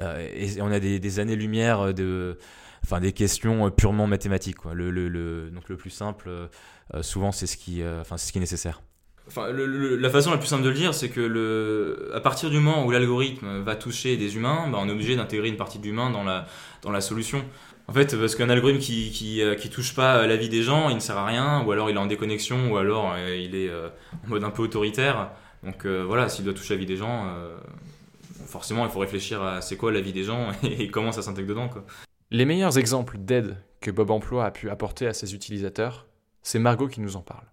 euh, 0.00 0.56
on 0.60 0.70
a 0.70 0.80
des, 0.80 1.18
années-lumière 1.18 1.94
de 1.94 2.38
enfin 2.84 3.00
des 3.00 3.12
questions 3.12 3.70
purement 3.70 4.06
mathématiques. 4.06 4.64
Le, 4.72 4.90
le, 4.90 5.50
donc 5.50 5.68
le 5.68 5.76
plus 5.76 5.90
simple 5.90 6.30
souvent 7.02 7.32
c'est 7.32 7.46
ce 7.46 7.56
qui 7.56 7.82
ce 7.82 8.32
qui 8.32 8.38
est 8.38 8.40
nécessaire 8.40 8.82
Enfin, 9.30 9.52
la 9.52 10.10
façon 10.10 10.32
la 10.32 10.38
plus 10.38 10.48
simple 10.48 10.64
de 10.64 10.70
le 10.70 10.74
dire, 10.74 10.92
c'est 10.92 11.08
que 11.08 11.20
le, 11.20 12.10
à 12.12 12.20
partir 12.20 12.50
du 12.50 12.58
moment 12.58 12.84
où 12.84 12.90
l'algorithme 12.90 13.60
va 13.60 13.76
toucher 13.76 14.16
des 14.16 14.34
humains, 14.34 14.68
bah, 14.72 14.78
on 14.80 14.88
est 14.88 14.92
obligé 14.92 15.14
d'intégrer 15.14 15.48
une 15.48 15.56
partie 15.56 15.78
d'humain 15.78 16.10
dans 16.10 16.24
la, 16.24 16.46
dans 16.82 16.90
la 16.90 17.00
solution. 17.00 17.44
En 17.90 17.92
fait, 17.92 18.16
parce 18.16 18.36
qu'un 18.36 18.48
algorithme 18.50 18.78
qui, 18.78 19.10
qui, 19.10 19.42
euh, 19.42 19.56
qui, 19.56 19.68
touche 19.68 19.96
pas 19.96 20.24
la 20.24 20.36
vie 20.36 20.48
des 20.48 20.62
gens, 20.62 20.90
il 20.90 20.94
ne 20.94 21.00
sert 21.00 21.18
à 21.18 21.26
rien, 21.26 21.64
ou 21.64 21.72
alors 21.72 21.90
il 21.90 21.96
est 21.96 21.98
en 21.98 22.06
déconnexion, 22.06 22.70
ou 22.70 22.76
alors 22.76 23.14
euh, 23.14 23.36
il 23.36 23.56
est 23.56 23.68
euh, 23.68 23.88
en 24.24 24.28
mode 24.28 24.44
un 24.44 24.50
peu 24.50 24.62
autoritaire. 24.62 25.32
Donc 25.64 25.84
voilà, 25.86 26.28
s'il 26.28 26.44
doit 26.44 26.54
toucher 26.54 26.74
la 26.74 26.80
vie 26.80 26.86
des 26.86 26.96
gens, 26.96 27.26
forcément 28.46 28.86
il 28.86 28.90
faut 28.90 29.00
réfléchir 29.00 29.42
à 29.42 29.60
c'est 29.60 29.76
quoi 29.76 29.92
la 29.92 30.00
vie 30.00 30.14
des 30.14 30.22
gens 30.22 30.52
et 30.62 30.88
comment 30.88 31.12
ça 31.12 31.20
s'intègre 31.20 31.48
dedans. 31.48 31.68
Quoi. 31.68 31.84
Les 32.30 32.46
meilleurs 32.46 32.78
exemples 32.78 33.18
d'aide 33.18 33.58
que 33.82 33.90
Bob 33.90 34.10
Emploi 34.10 34.46
a 34.46 34.50
pu 34.52 34.70
apporter 34.70 35.06
à 35.06 35.12
ses 35.12 35.34
utilisateurs, 35.34 36.06
c'est 36.42 36.58
Margot 36.58 36.88
qui 36.88 37.02
nous 37.02 37.16
en 37.16 37.20
parle. 37.20 37.44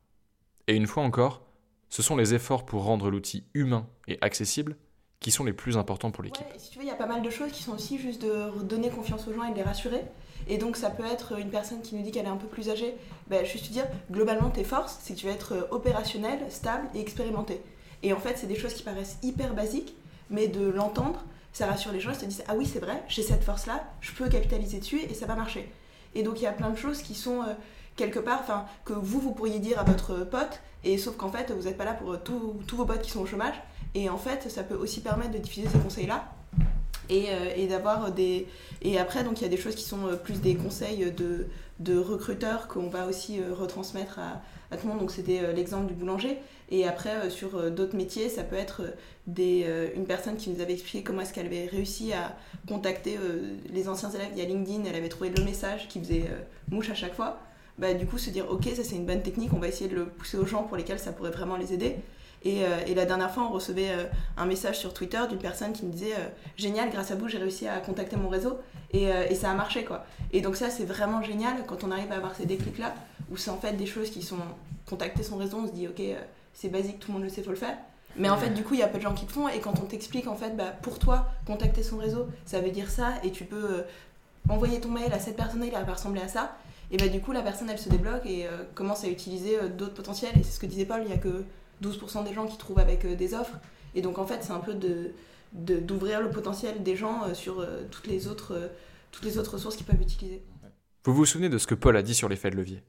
Et 0.68 0.76
une 0.76 0.88
fois 0.88 1.04
encore, 1.04 1.48
ce 1.90 2.02
sont 2.02 2.16
les 2.16 2.34
efforts 2.34 2.66
pour 2.66 2.84
rendre 2.84 3.10
l'outil 3.10 3.44
humain 3.54 3.88
et 4.08 4.18
accessible 4.22 4.78
qui 5.20 5.32
sont 5.32 5.44
les 5.44 5.54
plus 5.54 5.76
importants 5.76 6.12
pour 6.12 6.24
l'équipe. 6.24 6.46
si 6.58 6.70
tu 6.70 6.78
veux, 6.78 6.86
il 6.86 6.88
y 6.88 6.92
a 6.92 6.96
pas 6.96 7.08
mal 7.08 7.22
de 7.22 7.30
choses 7.30 7.52
qui 7.52 7.64
sont 7.64 7.74
aussi 7.74 7.98
juste 7.98 8.22
de 8.22 8.64
donner 8.64 8.90
confiance 8.90 9.28
aux 9.28 9.34
gens 9.34 9.44
et 9.44 9.52
de 9.52 9.58
les 9.58 9.64
rassurer. 9.64 10.02
Et 10.48 10.58
donc 10.58 10.78
ça 10.78 10.90
peut 10.90 11.06
être 11.06 11.38
une 11.38 11.50
personne 11.50 11.82
qui 11.82 11.96
nous 11.96 12.04
dit 12.04 12.12
qu'elle 12.12 12.26
est 12.26 12.30
un 12.30 12.38
peu 12.38 12.48
plus 12.48 12.70
âgée, 12.70 12.96
ben, 13.28 13.46
juste 13.46 13.68
te 13.68 13.72
dire, 13.72 13.86
globalement 14.12 14.50
tes 14.50 14.64
forces, 14.64 14.98
c'est 15.02 15.14
que 15.14 15.20
tu 15.20 15.26
vas 15.26 15.34
être 15.34 15.54
euh, 15.54 15.68
opérationnel, 15.72 16.40
stable 16.50 16.88
et 16.96 17.00
expérimenté. 17.00 17.62
Et 18.04 18.14
en 18.14 18.20
fait, 18.20 18.38
c'est 18.38 18.48
des 18.48 18.58
choses 18.58 18.74
qui 18.74 18.84
paraissent 18.84 19.18
hyper 19.24 19.54
basiques, 19.54 19.96
mais 20.30 20.48
de 20.48 20.68
l'entendre, 20.68 21.24
ça 21.52 21.66
rassure 21.66 21.92
les 21.92 22.00
gens, 22.00 22.12
ils 22.12 22.20
se 22.20 22.26
disent, 22.26 22.44
ah 22.48 22.56
oui 22.56 22.66
c'est 22.66 22.80
vrai, 22.80 23.04
j'ai 23.08 23.24
cette 23.24 23.44
force-là, 23.44 23.84
je 24.02 24.12
peux 24.12 24.30
capitaliser 24.30 24.80
dessus 24.80 25.02
et 25.02 25.14
ça 25.14 25.26
va 25.26 25.36
marcher. 25.36 25.72
Et 26.16 26.24
donc 26.24 26.40
il 26.40 26.44
y 26.44 26.48
a 26.48 26.52
plein 26.52 26.70
de 26.70 26.78
choses 26.78 27.02
qui 27.02 27.16
sont 27.16 27.42
euh, 27.42 27.54
quelque 27.96 28.20
part, 28.20 28.40
enfin, 28.42 28.66
que 28.86 28.94
vous, 28.94 29.20
vous 29.20 29.32
pourriez 29.32 29.60
dire 29.60 29.80
à 29.80 29.84
votre 29.84 30.24
pote, 30.24 30.62
et 30.84 30.98
sauf 30.98 31.18
qu'en 31.18 31.32
fait, 31.32 31.52
vous 31.52 31.64
n'êtes 31.64 31.78
pas 31.78 31.86
là 31.86 31.94
pour 31.94 32.14
euh, 32.14 32.22
tous 32.24 32.76
vos 32.76 32.86
potes 32.86 33.02
qui 33.02 33.12
sont 33.12 33.22
au 33.22 33.26
chômage, 33.26 33.56
et 33.96 34.10
en 34.10 34.18
fait, 34.18 34.50
ça 34.50 34.64
peut 34.64 34.76
aussi 34.76 35.02
permettre 35.02 35.32
de 35.32 35.40
diffuser 35.40 35.68
ces 35.68 35.80
conseils-là, 35.80 36.32
et, 37.10 37.28
et 37.56 37.68
d'avoir 37.68 38.12
des... 38.12 38.48
Et 38.82 39.00
après, 39.00 39.24
donc, 39.24 39.40
il 39.40 39.44
y 39.44 39.48
a 39.48 39.50
des 39.50 39.58
choses 39.58 39.76
qui 39.76 39.84
sont 39.84 40.08
euh, 40.08 40.16
plus 40.16 40.42
des 40.42 40.56
conseils 40.56 41.12
de, 41.12 41.48
de 41.80 41.98
recruteurs 41.98 42.68
qu'on 42.68 42.90
va 42.90 43.08
aussi 43.08 43.40
euh, 43.40 43.54
retransmettre 43.54 44.20
à, 44.20 44.42
à, 44.72 44.78
tout 44.78 44.88
le 44.88 44.94
monde. 44.94 45.02
Donc, 45.02 45.12
c'était 45.12 45.54
l'exemple 45.54 45.88
du 45.88 45.94
boulanger. 45.94 46.38
Et 46.70 46.86
après, 46.86 47.30
sur 47.30 47.72
d'autres 47.72 47.96
métiers, 47.96 48.28
ça 48.28 48.44
peut 48.44 48.58
être 48.58 48.82
des, 49.26 49.66
une 49.96 50.06
personne 50.06 50.36
qui 50.36 50.50
nous 50.50 50.60
avait 50.60 50.74
expliqué 50.74 51.02
comment 51.02 51.22
est-ce 51.22 51.32
qu'elle 51.32 51.46
avait 51.46 51.66
réussi 51.66 52.12
à 52.12 52.36
contacter 52.68 53.18
les 53.72 53.88
anciens 53.88 54.10
élèves 54.12 54.34
via 54.36 54.44
LinkedIn. 54.44 54.84
Elle 54.84 54.96
avait 54.96 55.08
trouvé 55.08 55.30
le 55.30 55.46
message 55.46 55.88
qui 55.88 56.00
faisait 56.00 56.26
mouche 56.70 56.90
à 56.90 56.94
chaque 56.94 57.16
fois 57.16 57.40
bah, 57.78 57.94
du 57.94 58.06
coup 58.06 58.18
se 58.18 58.32
dire 58.32 58.50
ok 58.50 58.66
ça 58.76 58.84
c'est 58.84 58.96
une 58.96 59.06
bonne 59.06 59.22
technique, 59.22 59.54
on 59.54 59.60
va 59.60 59.68
essayer 59.68 59.90
de 59.90 59.96
le 59.96 60.06
pousser 60.08 60.38
aux 60.38 60.46
gens 60.46 60.64
pour 60.64 60.78
lesquels 60.78 61.00
ça 61.00 61.12
pourrait 61.14 61.32
vraiment 61.32 61.58
les 61.58 61.74
aider. 61.74 61.96
Et, 62.44 62.64
euh, 62.64 62.78
et 62.86 62.94
la 62.94 63.06
dernière 63.06 63.32
fois 63.32 63.44
on 63.44 63.50
recevait 63.50 63.90
euh, 63.90 64.04
un 64.38 64.46
message 64.46 64.78
sur 64.78 64.94
Twitter 64.94 65.20
d'une 65.28 65.40
personne 65.40 65.74
qui 65.74 65.86
me 65.86 65.92
disait 65.92 66.14
euh, 66.14 66.28
génial 66.56 66.90
grâce 66.92 67.12
à 67.12 67.16
vous 67.16 67.28
j'ai 67.28 67.40
réussi 67.40 67.68
à 67.68 67.80
contacter 67.80 68.16
mon 68.16 68.30
réseau 68.30 68.60
et, 68.92 69.10
ça 69.36 69.52
a 69.52 69.54
marché 69.54 69.84
quoi. 69.84 70.06
Et 70.32 70.42
donc 70.42 70.56
ça 70.56 70.70
c'est 70.70 70.86
vraiment 70.86 71.22
génial 71.22 71.56
quand 71.68 71.84
on 71.84 71.92
arrive 71.92 72.12
à 72.12 72.16
avoir 72.16 72.36
ces 72.36 72.46
déclics 72.46 72.78
là 72.78 72.94
où 73.30 73.38
c'est 73.38 73.50
en 73.50 73.58
fait 73.58 73.74
des 73.74 73.86
choses 73.86 74.10
qui 74.10 74.22
sont 74.22 74.38
contacter 74.88 75.24
son 75.24 75.38
réseau 75.38 75.58
on 75.64 75.68
se 75.68 75.74
dit 75.74 75.88
ok 75.88 76.02
c'est 76.54 76.70
basique 76.70 77.00
tout 77.00 77.10
le 77.12 77.16
monde 77.16 77.24
le 77.24 77.30
sait 77.30 77.44
faut 77.44 77.50
le 77.50 77.56
faire. 77.56 77.78
Mais 78.16 78.30
en 78.30 78.38
fait, 78.38 78.50
du 78.50 78.64
coup, 78.64 78.74
il 78.74 78.80
y 78.80 78.84
a 78.84 78.88
peu 78.88 78.98
de 78.98 79.04
gens 79.04 79.14
qui 79.14 79.28
le 79.28 79.32
font. 79.32 79.48
Et 79.48 79.60
quand 79.60 79.80
on 79.80 79.86
t'explique, 79.86 80.28
en 80.28 80.34
fait, 80.34 80.58
bah, 80.58 80.74
pour 80.82 80.98
toi, 80.98 81.28
contacter 81.46 81.84
son 81.84 81.98
réseau, 81.98 82.26
ça 82.46 82.60
veut 82.60 82.72
dire 82.72 82.90
ça. 82.90 83.10
Et 83.24 83.30
tu 83.30 83.44
peux 83.44 83.84
envoyer 84.50 84.80
ton 84.80 84.90
mail 84.90 85.14
à 85.14 85.20
cette 85.20 85.36
personne, 85.36 85.64
il 85.64 85.72
va 85.72 85.94
ressembler 85.94 86.22
à 86.22 86.28
ça 86.28 86.56
et 86.92 86.98
bah, 86.98 87.08
du 87.08 87.20
coup 87.20 87.32
la 87.32 87.42
personne 87.42 87.70
elle 87.70 87.80
se 87.80 87.90
débloque 87.90 88.26
et 88.26 88.48
commence 88.74 89.04
à 89.04 89.08
utiliser 89.08 89.58
d'autres 89.78 89.94
potentiels 89.94 90.32
et 90.40 90.44
c'est 90.44 90.52
ce 90.52 90.60
que 90.60 90.66
disait 90.66 90.86
Paul 90.86 91.02
il 91.02 91.08
n'y 91.08 91.14
a 91.14 91.18
que 91.18 91.44
12% 91.84 92.24
des 92.26 92.34
gens 92.34 92.46
qui 92.46 92.58
trouvent 92.58 92.80
avec 92.80 93.06
euh, 93.06 93.16
des 93.16 93.34
offres 93.34 93.58
et 93.96 94.02
donc 94.02 94.18
en 94.18 94.26
fait 94.26 94.44
c'est 94.44 94.54
un 94.54 94.60
peu 94.60 94.74
de 94.74 95.12
d'ouvrir 95.54 96.22
le 96.22 96.30
potentiel 96.30 96.84
des 96.84 96.98
gens 96.98 97.34
sur 97.34 97.66
toutes 97.90 98.06
les 98.08 98.28
autres 98.28 98.70
toutes 99.14 99.24
les 99.24 99.38
autres 99.38 99.54
ressources 99.54 99.78
qu'ils 99.78 99.86
peuvent 99.86 100.02
utiliser. 100.02 100.44
Vous 101.06 101.14
vous 101.14 101.26
souvenez 101.26 101.48
de 101.48 101.58
ce 101.58 101.66
que 101.66 101.74
Paul 101.74 101.96
a 101.96 102.04
dit 102.04 102.14
sur 102.14 102.28
l'effet 102.28 102.50
de 102.50 102.58
levier? 102.58 102.84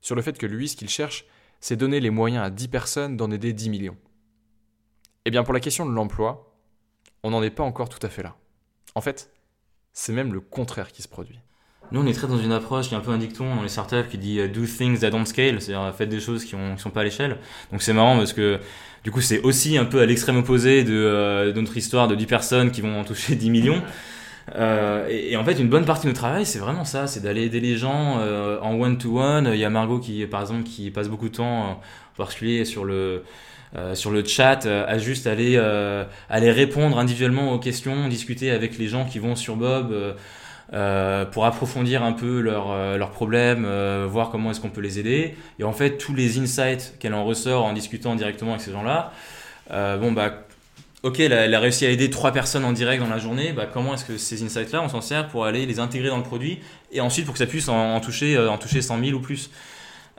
Sur 0.00 0.14
le 0.14 0.22
fait 0.22 0.38
que 0.38 0.46
lui 0.46 0.68
ce 0.68 0.76
qu'il 0.76 0.88
cherche 0.88 1.26
c'est 1.60 1.76
donner 1.76 1.98
les 1.98 2.10
moyens 2.10 2.46
à 2.46 2.50
10 2.50 2.68
personnes 2.68 3.16
d'en 3.16 3.30
aider 3.32 3.52
10 3.52 3.70
millions. 3.70 3.96
Eh 5.24 5.30
bien 5.30 5.42
pour 5.42 5.52
la 5.52 5.60
question 5.60 5.84
de 5.84 5.92
l'emploi, 5.92 6.56
on 7.24 7.30
n'en 7.30 7.42
est 7.42 7.50
pas 7.50 7.64
encore 7.64 7.88
tout 7.88 8.04
à 8.06 8.08
fait 8.08 8.22
là. 8.22 8.36
En 8.94 9.00
fait, 9.00 9.32
c'est 9.92 10.12
même 10.12 10.32
le 10.32 10.40
contraire 10.40 10.92
qui 10.92 11.02
se 11.02 11.08
produit. 11.08 11.40
Nous, 11.92 12.00
on 12.00 12.06
est 12.06 12.12
très 12.12 12.26
dans 12.26 12.38
une 12.38 12.52
approche 12.52 12.88
qui 12.88 12.94
est 12.94 12.96
un 12.96 13.00
peu 13.00 13.12
un 13.12 13.18
dicton 13.18 13.54
dans 13.54 13.62
les 13.62 13.68
startups 13.68 14.08
qui 14.10 14.18
dit 14.18 14.40
euh, 14.40 14.48
do 14.48 14.64
things 14.64 15.00
that 15.00 15.10
don't 15.10 15.24
scale, 15.24 15.60
c'est-à-dire 15.60 15.82
euh, 15.82 15.92
faites 15.92 16.08
des 16.08 16.20
choses 16.20 16.44
qui 16.44 16.56
ne 16.56 16.76
sont 16.76 16.90
pas 16.90 17.00
à 17.00 17.04
l'échelle. 17.04 17.38
Donc 17.70 17.82
c'est 17.82 17.92
marrant 17.92 18.16
parce 18.16 18.32
que 18.32 18.58
du 19.06 19.12
coup, 19.12 19.20
c'est 19.20 19.40
aussi 19.42 19.78
un 19.78 19.84
peu 19.84 20.00
à 20.00 20.04
l'extrême 20.04 20.36
opposé 20.36 20.82
de, 20.82 20.92
euh, 20.92 21.52
de, 21.52 21.60
notre 21.60 21.76
histoire 21.76 22.08
de 22.08 22.16
10 22.16 22.26
personnes 22.26 22.70
qui 22.72 22.80
vont 22.80 22.98
en 22.98 23.04
toucher 23.04 23.36
10 23.36 23.50
millions. 23.50 23.80
Euh, 24.56 25.06
et, 25.08 25.36
en 25.36 25.44
fait, 25.44 25.60
une 25.60 25.68
bonne 25.68 25.84
partie 25.84 26.02
de 26.02 26.08
notre 26.08 26.18
travail, 26.18 26.44
c'est 26.44 26.58
vraiment 26.58 26.84
ça, 26.84 27.06
c'est 27.06 27.20
d'aller 27.20 27.44
aider 27.44 27.60
les 27.60 27.76
gens 27.76 28.18
euh, 28.18 28.58
en 28.62 28.74
one-to-one. 28.74 29.50
Il 29.52 29.60
y 29.60 29.64
a 29.64 29.70
Margot 29.70 30.00
qui, 30.00 30.26
par 30.26 30.40
exemple, 30.40 30.64
qui 30.64 30.90
passe 30.90 31.08
beaucoup 31.08 31.28
de 31.28 31.36
temps, 31.36 31.70
en 31.70 31.80
particulier 32.16 32.64
sur 32.64 32.84
le 32.84 33.22
sur 33.92 34.10
le 34.10 34.24
chat, 34.24 34.64
à 34.64 34.96
juste 34.96 35.26
aller 35.26 35.56
aller 36.30 36.50
répondre 36.50 36.98
individuellement 36.98 37.52
aux 37.52 37.58
questions, 37.58 38.08
discuter 38.08 38.50
avec 38.50 38.78
les 38.78 38.88
gens 38.88 39.04
qui 39.04 39.20
vont 39.20 39.36
sur 39.36 39.54
Bob. 39.54 39.94
Euh, 40.72 41.24
pour 41.24 41.46
approfondir 41.46 42.02
un 42.02 42.12
peu 42.12 42.40
leurs 42.40 42.72
euh, 42.72 42.96
leurs 42.96 43.12
problèmes, 43.12 43.64
euh, 43.64 44.08
voir 44.10 44.30
comment 44.30 44.50
est-ce 44.50 44.60
qu'on 44.60 44.70
peut 44.70 44.80
les 44.80 44.98
aider. 44.98 45.36
Et 45.60 45.64
en 45.64 45.72
fait, 45.72 45.96
tous 45.96 46.12
les 46.12 46.40
insights 46.40 46.96
qu'elle 46.98 47.14
en 47.14 47.24
ressort 47.24 47.64
en 47.64 47.72
discutant 47.72 48.16
directement 48.16 48.52
avec 48.52 48.62
ces 48.62 48.72
gens-là, 48.72 49.12
bon 49.70 50.10
bah, 50.10 50.42
ok, 51.04 51.20
elle 51.20 51.54
a, 51.54 51.60
réussi 51.60 51.86
à 51.86 51.90
aider 51.90 52.10
trois 52.10 52.32
personnes 52.32 52.64
en 52.64 52.72
direct 52.72 53.00
dans 53.00 53.08
la 53.08 53.18
journée. 53.18 53.52
Bah, 53.52 53.68
comment 53.72 53.94
est-ce 53.94 54.04
que 54.04 54.18
ces 54.18 54.42
insights-là, 54.42 54.82
on 54.82 54.88
s'en 54.88 55.00
sert 55.00 55.28
pour 55.28 55.44
aller 55.44 55.66
les 55.66 55.78
intégrer 55.78 56.08
dans 56.08 56.16
le 56.16 56.24
produit 56.24 56.58
et 56.90 57.00
ensuite 57.00 57.26
pour 57.26 57.34
que 57.34 57.38
ça 57.38 57.46
puisse 57.46 57.68
en, 57.68 58.00
toucher 58.00 58.36
en 58.36 58.58
toucher 58.58 58.82
100 58.82 59.04
000 59.04 59.16
ou 59.16 59.20
plus. 59.20 59.50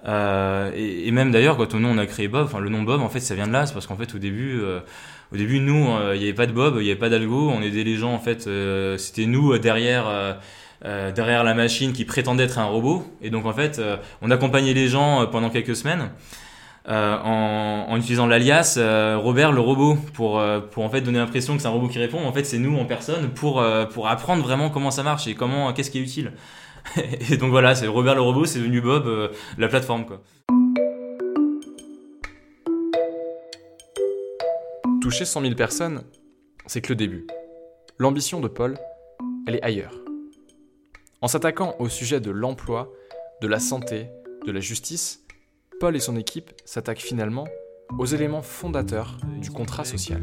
et, 0.05 1.11
même 1.11 1.31
d'ailleurs, 1.31 1.57
quand 1.57 1.73
on 1.73 1.97
a 1.97 2.05
créé 2.05 2.29
Bob, 2.29 2.45
enfin 2.45 2.59
le 2.59 2.69
nom 2.69 2.83
Bob, 2.83 3.01
en 3.01 3.09
fait, 3.09 3.19
ça 3.19 3.35
vient 3.35 3.47
de 3.47 3.53
là, 3.53 3.65
c'est 3.65 3.73
parce 3.73 3.85
qu'en 3.85 3.97
fait, 3.97 4.15
au 4.15 4.19
début, 4.19 4.61
au 5.33 5.37
début, 5.37 5.59
nous, 5.59 5.87
il 6.13 6.19
n'y 6.19 6.25
avait 6.25 6.33
pas 6.33 6.45
de 6.45 6.51
Bob, 6.51 6.75
il 6.77 6.83
n'y 6.83 6.91
avait 6.91 6.99
pas 6.99 7.09
d'algo, 7.09 7.51
on 7.53 7.61
aidait 7.61 7.83
les 7.83 7.95
gens, 7.95 8.13
en 8.13 8.19
fait, 8.19 8.49
c'était 8.97 9.25
nous 9.25 9.57
derrière. 9.57 10.37
derrière 10.83 11.43
la 11.43 11.53
machine 11.53 11.91
qui 11.91 12.05
prétendait 12.05 12.43
être 12.43 12.59
un 12.59 12.65
robot. 12.65 13.05
Et 13.21 13.29
donc 13.29 13.45
en 13.45 13.53
fait, 13.53 13.81
on 14.21 14.31
accompagnait 14.31 14.73
les 14.73 14.87
gens 14.87 15.27
pendant 15.27 15.49
quelques 15.49 15.75
semaines. 15.75 16.09
Euh, 16.89 17.17
en, 17.21 17.97
utilisant 17.97 18.27
l'alias 18.27 18.75
euh, 18.77 19.17
Robert 19.17 19.51
le 19.51 19.59
robot 19.59 19.97
pour 20.13 20.39
euh, 20.39 20.61
pour 20.61 20.85
en 20.85 20.89
fait 20.89 21.01
donner 21.01 21.17
l'impression 21.19 21.53
que 21.57 21.61
c'est 21.61 21.67
un 21.67 21.71
robot 21.71 21.89
qui 21.89 21.99
répond 21.99 22.25
en 22.25 22.31
fait 22.31 22.45
c'est 22.45 22.59
nous 22.59 22.77
en 22.77 22.85
personne 22.85 23.27
pour 23.31 23.61
pour 23.93 24.07
apprendre 24.07 24.41
vraiment 24.41 24.69
comment 24.69 24.91
ça 24.91 25.03
marche 25.03 25.27
et 25.27 25.35
comment 25.35 25.73
qu'est-ce 25.73 25.91
qui 25.91 25.97
est 25.97 26.03
utile 26.03 26.31
et 27.29 27.35
donc 27.35 27.49
voilà 27.49 27.75
c'est 27.75 27.87
Robert 27.87 28.15
le 28.15 28.21
robot 28.21 28.45
c'est 28.45 28.59
devenu 28.59 28.79
Bob 28.79 29.31
la 29.57 29.67
plateforme 29.67 30.05
quoi 30.05 30.21
toucher 35.07 35.23
100 35.23 35.43
000 35.43 35.55
personnes 35.55 36.03
c'est 36.65 36.81
que 36.81 36.89
le 36.89 36.97
début 36.97 37.25
l'ambition 37.97 38.41
de 38.41 38.49
Paul 38.49 38.77
elle 39.47 39.55
est 39.55 39.63
ailleurs 39.63 39.95
en 41.21 41.29
s'attaquant 41.29 41.77
au 41.79 41.87
sujet 41.87 42.19
de 42.19 42.29
l'emploi 42.29 42.91
de 43.41 43.47
la 43.47 43.57
santé 43.57 44.09
de 44.45 44.51
la 44.51 44.59
justice 44.59 45.21
Paul 45.79 45.95
et 45.95 46.01
son 46.01 46.17
équipe 46.17 46.51
s'attaquent 46.65 46.99
finalement 46.99 47.47
aux 47.97 48.05
éléments 48.05 48.41
fondateurs 48.41 49.17
du 49.39 49.49
contrat 49.49 49.85
social. 49.85 50.21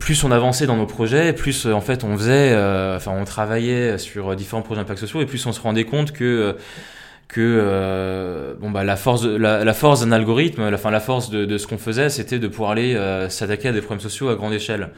Plus 0.00 0.22
on 0.22 0.32
avançait 0.32 0.66
dans 0.66 0.76
nos 0.76 0.84
projets, 0.84 1.32
plus 1.32 1.64
en 1.64 1.80
fait 1.80 2.04
on 2.04 2.14
faisait, 2.18 2.52
euh, 2.52 2.96
enfin 2.96 3.12
on 3.18 3.24
travaillait 3.24 3.96
sur 3.96 4.36
différents 4.36 4.60
projets 4.60 4.82
d'impact 4.82 5.00
sociaux 5.00 5.22
et 5.22 5.26
plus 5.26 5.46
on 5.46 5.52
se 5.52 5.62
rendait 5.62 5.84
compte 5.84 6.12
que 6.12 6.58
que 7.28 7.40
euh, 7.40 8.54
bon 8.60 8.70
bah 8.70 8.84
la 8.84 8.96
force 8.96 9.24
la, 9.24 9.74
force 9.74 10.00
d'un 10.00 10.12
algorithme, 10.12 10.70
la, 10.70 10.90
la 10.90 11.00
force 11.00 11.30
de, 11.30 11.58
ce 11.58 11.66
qu'on 11.66 11.78
faisait, 11.78 12.08
c'était 12.08 12.38
de 12.38 12.48
pouvoir 12.48 12.70
aller 12.70 12.94
euh, 12.94 13.28
s'attaquer 13.28 13.68
à 13.68 13.72
des 13.72 13.80
problèmes 13.80 14.00
sociaux 14.00 14.28
à 14.28 14.36
grande 14.36 14.52
échelle. 14.52 14.90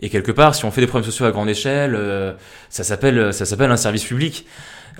Et 0.00 0.08
quelque 0.08 0.32
part, 0.32 0.54
si 0.54 0.64
on 0.64 0.70
fait 0.70 0.80
des 0.80 0.86
problèmes 0.86 1.08
sociaux 1.08 1.26
à 1.26 1.30
grande 1.30 1.48
échelle, 1.48 1.98
ça 2.70 2.84
s'appelle 2.84 3.34
ça 3.34 3.44
s'appelle 3.44 3.70
un 3.70 3.76
service 3.76 4.04
public. 4.04 4.46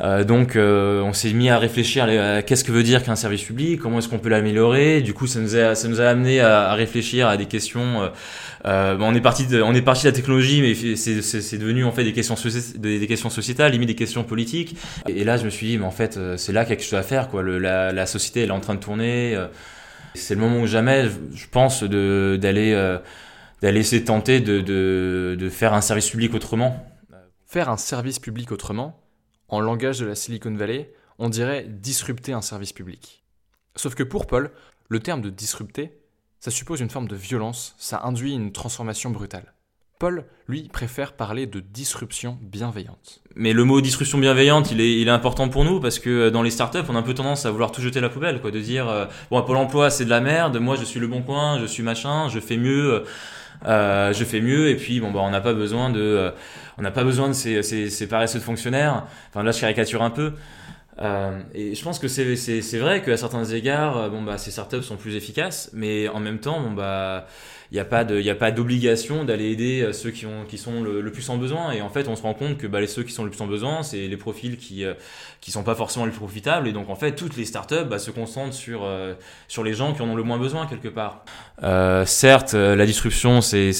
Euh, 0.00 0.24
donc 0.24 0.56
euh, 0.56 1.02
on 1.02 1.12
s'est 1.12 1.32
mis 1.32 1.50
à 1.50 1.58
réfléchir 1.58 2.04
à, 2.04 2.42
qu'est-ce 2.42 2.64
que 2.64 2.72
veut 2.72 2.82
dire 2.82 3.02
qu'un 3.02 3.16
service 3.16 3.42
public, 3.42 3.80
comment 3.80 3.98
est-ce 3.98 4.08
qu'on 4.08 4.18
peut 4.18 4.28
l'améliorer? 4.28 5.02
Du 5.02 5.12
coup, 5.12 5.26
ça 5.26 5.40
nous 5.40 5.56
a, 5.56 5.74
ça 5.74 5.88
nous 5.88 6.00
a 6.00 6.04
amené 6.04 6.40
à, 6.40 6.72
réfléchir 6.74 7.28
à 7.28 7.36
des 7.36 7.46
questions. 7.46 8.10
Euh, 8.66 8.96
on 9.00 9.14
est 9.14 9.20
parti 9.20 9.46
de, 9.46 9.60
on 9.60 9.74
est 9.74 9.82
parti 9.82 10.04
de 10.04 10.08
la 10.08 10.14
technologie, 10.14 10.62
mais 10.62 10.96
c'est 10.96 11.58
devenu 11.58 11.84
en 11.84 11.92
fait 11.92 12.04
des 12.04 12.12
questions, 12.12 12.36
des, 12.76 13.06
questions 13.06 13.30
sociétales, 13.30 13.72
limite 13.72 13.88
des 13.88 13.94
questions 13.94 14.24
politiques. 14.24 14.76
Et, 15.08 15.24
là, 15.24 15.36
je 15.36 15.44
me 15.44 15.50
suis 15.50 15.66
dit, 15.66 15.78
mais 15.78 15.86
en 15.86 15.90
fait, 15.90 16.18
c'est 16.36 16.52
là 16.52 16.64
qu'il 16.64 16.70
y 16.70 16.72
a 16.74 16.76
quelque 16.76 16.88
chose 16.88 16.98
à 16.98 17.02
faire. 17.02 17.28
Quoi. 17.28 17.42
Le, 17.42 17.58
la, 17.58 17.92
la, 17.92 18.06
société, 18.06 18.42
elle 18.42 18.50
est 18.50 18.52
en 18.52 18.60
train 18.60 18.74
de 18.74 18.80
tourner. 18.80 19.36
c'est 20.14 20.34
le 20.34 20.40
moment 20.40 20.60
où 20.60 20.66
jamais, 20.66 21.06
je 21.34 21.46
pense, 21.50 21.82
d'aller 21.82 22.98
d'aller 23.62 23.82
de 23.82 23.98
tenter 23.98 24.40
de 24.40 25.48
faire 25.50 25.74
un 25.74 25.80
service 25.80 26.10
public 26.10 26.34
autrement. 26.34 26.84
Faire 27.46 27.68
un 27.68 27.76
service 27.76 28.18
public 28.18 28.52
autrement, 28.52 29.02
en 29.48 29.60
langage 29.60 29.98
de 29.98 30.06
la 30.06 30.14
Silicon 30.14 30.54
Valley, 30.54 30.92
on 31.18 31.28
dirait 31.28 31.64
disrupter 31.68 32.32
un 32.32 32.42
service 32.42 32.72
public. 32.72 33.24
Sauf 33.76 33.94
que 33.94 34.02
pour 34.02 34.26
Paul, 34.26 34.52
le 34.88 35.00
terme 35.00 35.20
de 35.20 35.30
disrupter, 35.30 35.98
ça 36.38 36.50
suppose 36.50 36.80
une 36.80 36.90
forme 36.90 37.08
de 37.08 37.16
violence, 37.16 37.74
ça 37.78 38.02
induit 38.04 38.32
une 38.32 38.52
transformation 38.52 39.10
brutale. 39.10 39.52
Paul, 40.00 40.24
lui, 40.48 40.62
préfère 40.72 41.12
parler 41.12 41.46
de 41.46 41.60
disruption 41.60 42.38
bienveillante. 42.40 43.20
Mais 43.36 43.52
le 43.52 43.64
mot 43.64 43.82
disruption 43.82 44.16
bienveillante, 44.16 44.70
il 44.72 44.80
est, 44.80 44.98
il 44.98 45.08
est 45.08 45.10
important 45.10 45.50
pour 45.50 45.62
nous 45.62 45.78
parce 45.78 45.98
que 45.98 46.08
euh, 46.08 46.30
dans 46.30 46.42
les 46.42 46.50
startups, 46.50 46.78
on 46.88 46.96
a 46.96 46.98
un 46.98 47.02
peu 47.02 47.12
tendance 47.12 47.44
à 47.44 47.50
vouloir 47.50 47.70
tout 47.70 47.82
jeter 47.82 47.98
à 47.98 48.02
la 48.02 48.08
poubelle, 48.08 48.40
quoi, 48.40 48.50
de 48.50 48.60
dire 48.60 48.88
euh, 48.88 49.04
bon, 49.30 49.42
Pôle 49.42 49.58
Emploi, 49.58 49.90
c'est 49.90 50.06
de 50.06 50.10
la 50.10 50.22
merde, 50.22 50.56
moi, 50.56 50.76
je 50.76 50.84
suis 50.84 51.00
le 51.00 51.06
bon 51.06 51.20
coin, 51.20 51.60
je 51.60 51.66
suis 51.66 51.82
machin, 51.82 52.30
je 52.30 52.40
fais 52.40 52.56
mieux. 52.56 53.04
Euh, 53.66 54.14
je 54.14 54.24
fais 54.24 54.40
mieux 54.40 54.70
et 54.70 54.76
puis 54.76 55.00
bon 55.00 55.10
bah 55.10 55.20
on 55.22 55.28
n'a 55.28 55.42
pas 55.42 55.52
besoin 55.52 55.90
de 55.90 56.00
euh, 56.00 56.30
on 56.78 56.82
n'a 56.82 56.90
pas 56.90 57.04
besoin 57.04 57.28
de 57.28 57.34
ces, 57.34 57.62
ces, 57.62 57.90
ces 57.90 58.08
paresseux 58.08 58.38
de 58.38 58.44
fonctionnaires 58.44 59.04
enfin 59.28 59.42
là 59.42 59.52
je 59.52 59.60
caricature 59.60 60.00
un 60.00 60.08
peu 60.08 60.32
euh, 61.02 61.40
et 61.54 61.74
je 61.74 61.82
pense 61.82 61.98
que 61.98 62.08
c'est 62.08 62.36
c'est 62.36 62.78
vrai 62.78 63.02
qu'à 63.02 63.16
certains 63.16 63.44
égards 63.44 63.96
euh, 63.96 64.08
bon 64.08 64.22
bah 64.22 64.38
ces 64.38 64.50
startups 64.50 64.82
sont 64.82 64.96
plus 64.96 65.14
efficaces 65.14 65.70
mais 65.72 66.08
en 66.08 66.20
même 66.20 66.40
temps 66.40 66.60
bon 66.60 66.72
bah 66.72 67.26
il 67.72 67.74
n'y 67.76 68.30
a 68.30 68.34
pas 68.34 68.50
d'obligation 68.50 69.24
d'aller 69.24 69.50
aider 69.52 69.82
euh, 69.82 69.92
ceux 69.92 70.10
qui 70.10 70.26
ont 70.26 70.44
qui 70.48 70.58
sont 70.58 70.82
le, 70.82 71.08
plus 71.12 71.28
en 71.30 71.36
besoin. 71.36 71.70
Et 71.70 71.82
en 71.82 71.88
fait 71.88 72.08
on 72.08 72.16
se 72.16 72.22
rend 72.22 72.34
compte 72.34 72.58
que 72.58 72.66
bah, 72.66 72.80
les 72.80 72.88
ceux 72.88 73.04
qui 73.04 73.12
sont 73.12 73.22
le 73.22 73.30
plus 73.30 73.40
en 73.40 73.46
besoin 73.46 73.84
c'est 73.84 74.08
les 74.08 74.16
profils 74.16 74.56
qui 74.56 74.84
euh, 74.84 74.94
qui 75.40 75.52
sont 75.52 75.62
pas 75.62 75.76
forcément 75.76 76.04
les 76.04 76.10
plus 76.10 76.18
profitables. 76.18 76.66
Et 76.66 76.72
donc 76.72 76.90
en 76.90 76.96
fait 76.96 77.12
toutes 77.12 77.36
les 77.36 77.44
startups 77.44 77.84
bah, 77.88 78.00
se 78.00 78.10
concentrent 78.10 78.54
sur 78.54 78.80
euh, 78.82 79.14
sur 79.46 79.62
les 79.62 79.72
gens 79.72 79.92
qui 79.92 80.02
en 80.02 80.08
ont 80.08 80.16
le 80.16 80.24
moins 80.24 80.38
besoin 80.38 80.66
quelque 80.66 80.88
part. 80.88 81.24
Certes 82.06 82.54
la 82.54 82.86
disruption 82.86 83.40
c'est 83.40 83.70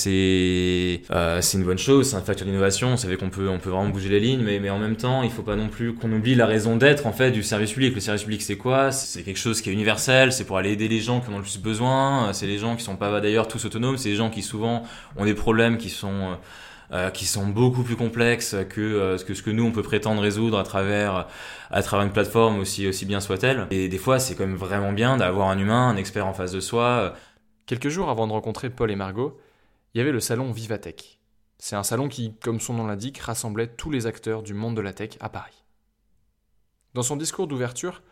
une 1.11 1.64
bonne 1.64 1.79
chose 1.79 2.11
c'est 2.11 2.16
un 2.16 2.20
facteur 2.20 2.46
d'innovation. 2.46 2.96
Ça 2.96 3.09
fait 3.09 3.16
qu'on 3.16 3.31
peut 3.31 3.48
on 3.48 3.59
peut 3.59 3.70
vraiment 3.70 3.88
bouger 3.88 4.09
les 4.09 4.20
lignes. 4.20 4.42
Mais 4.42 4.61
mais 4.61 4.70
en 4.70 4.79
même 4.79 4.96
temps 4.96 5.24
il 5.24 5.31
faut 5.31 5.42
pas 5.42 5.57
non 5.57 5.68
plus 5.68 5.94
qu'on 5.94 6.12
oublie 6.12 6.37
la 6.37 6.46
raison 6.46 6.76
d'être 6.76 7.09
en 7.09 7.12
fait 7.12 7.33
du 7.33 7.42
service 7.42 7.72
public. 7.72 7.94
Le 7.96 8.00
service 8.00 8.22
public 8.22 8.42
c'est 8.42 8.57
quoi? 8.57 8.92
C'est 8.92 9.22
quelque 9.22 9.38
chose 9.38 9.61
qui 9.61 9.70
est 9.70 9.72
universel. 9.72 10.33
C'est 10.33 10.44
pour 10.44 10.59
aller 10.59 10.70
aider 10.70 10.87
les 10.87 11.00
gens 11.00 11.20
qui 11.20 11.31
en 11.31 11.35
ont 11.35 11.38
le 11.38 11.42
plus 11.42 11.59
besoin. 11.59 12.33
C'est 12.33 12.46
les 12.46 12.59
gens 12.59 12.76
qui 12.76 12.85
sont 12.85 12.96
pas 12.96 13.20
d'ailleurs 13.20 13.48
tous 13.48 13.64
autonomes 13.64 13.79
c'est 13.96 14.10
des 14.10 14.16
gens 14.16 14.30
qui 14.30 14.42
souvent 14.42 14.84
ont 15.16 15.24
des 15.24 15.34
problèmes 15.34 15.78
qui 15.78 15.90
sont 15.90 16.12
euh, 16.12 16.34
euh, 16.92 17.10
qui 17.10 17.24
sont 17.24 17.46
beaucoup 17.46 17.84
plus 17.84 17.94
complexes 17.94 18.56
que, 18.68 18.80
euh, 18.80 19.16
que 19.18 19.34
ce 19.34 19.42
que 19.42 19.50
nous 19.50 19.64
on 19.64 19.70
peut 19.70 19.82
prétendre 19.82 20.20
résoudre 20.20 20.58
à 20.58 20.64
travers 20.64 21.28
à 21.70 21.82
travers 21.82 22.04
une 22.04 22.12
plateforme 22.12 22.58
aussi 22.58 22.88
aussi 22.88 23.06
bien 23.06 23.20
soit-elle. 23.20 23.66
Et 23.70 23.88
des 23.88 23.98
fois, 23.98 24.18
c'est 24.18 24.34
quand 24.34 24.46
même 24.46 24.56
vraiment 24.56 24.92
bien 24.92 25.16
d'avoir 25.16 25.48
un 25.48 25.58
humain, 25.58 25.88
un 25.88 25.96
expert 25.96 26.26
en 26.26 26.34
face 26.34 26.52
de 26.52 26.60
soi. 26.60 27.14
Quelques 27.66 27.90
jours 27.90 28.10
avant 28.10 28.26
de 28.26 28.32
rencontrer 28.32 28.70
Paul 28.70 28.90
et 28.90 28.96
Margot, 28.96 29.40
il 29.94 29.98
y 29.98 30.00
avait 30.00 30.10
le 30.10 30.20
salon 30.20 30.50
Vivatech. 30.50 31.20
C'est 31.58 31.76
un 31.76 31.82
salon 31.82 32.08
qui, 32.08 32.34
comme 32.42 32.58
son 32.58 32.74
nom 32.74 32.86
l'indique, 32.86 33.18
rassemblait 33.18 33.68
tous 33.68 33.90
les 33.90 34.06
acteurs 34.06 34.42
du 34.42 34.54
monde 34.54 34.74
de 34.74 34.80
la 34.80 34.92
tech 34.92 35.10
à 35.20 35.28
Paris. 35.28 35.62
Dans 36.94 37.02
son 37.02 37.16
discours 37.16 37.46
d'ouverture, 37.46 38.02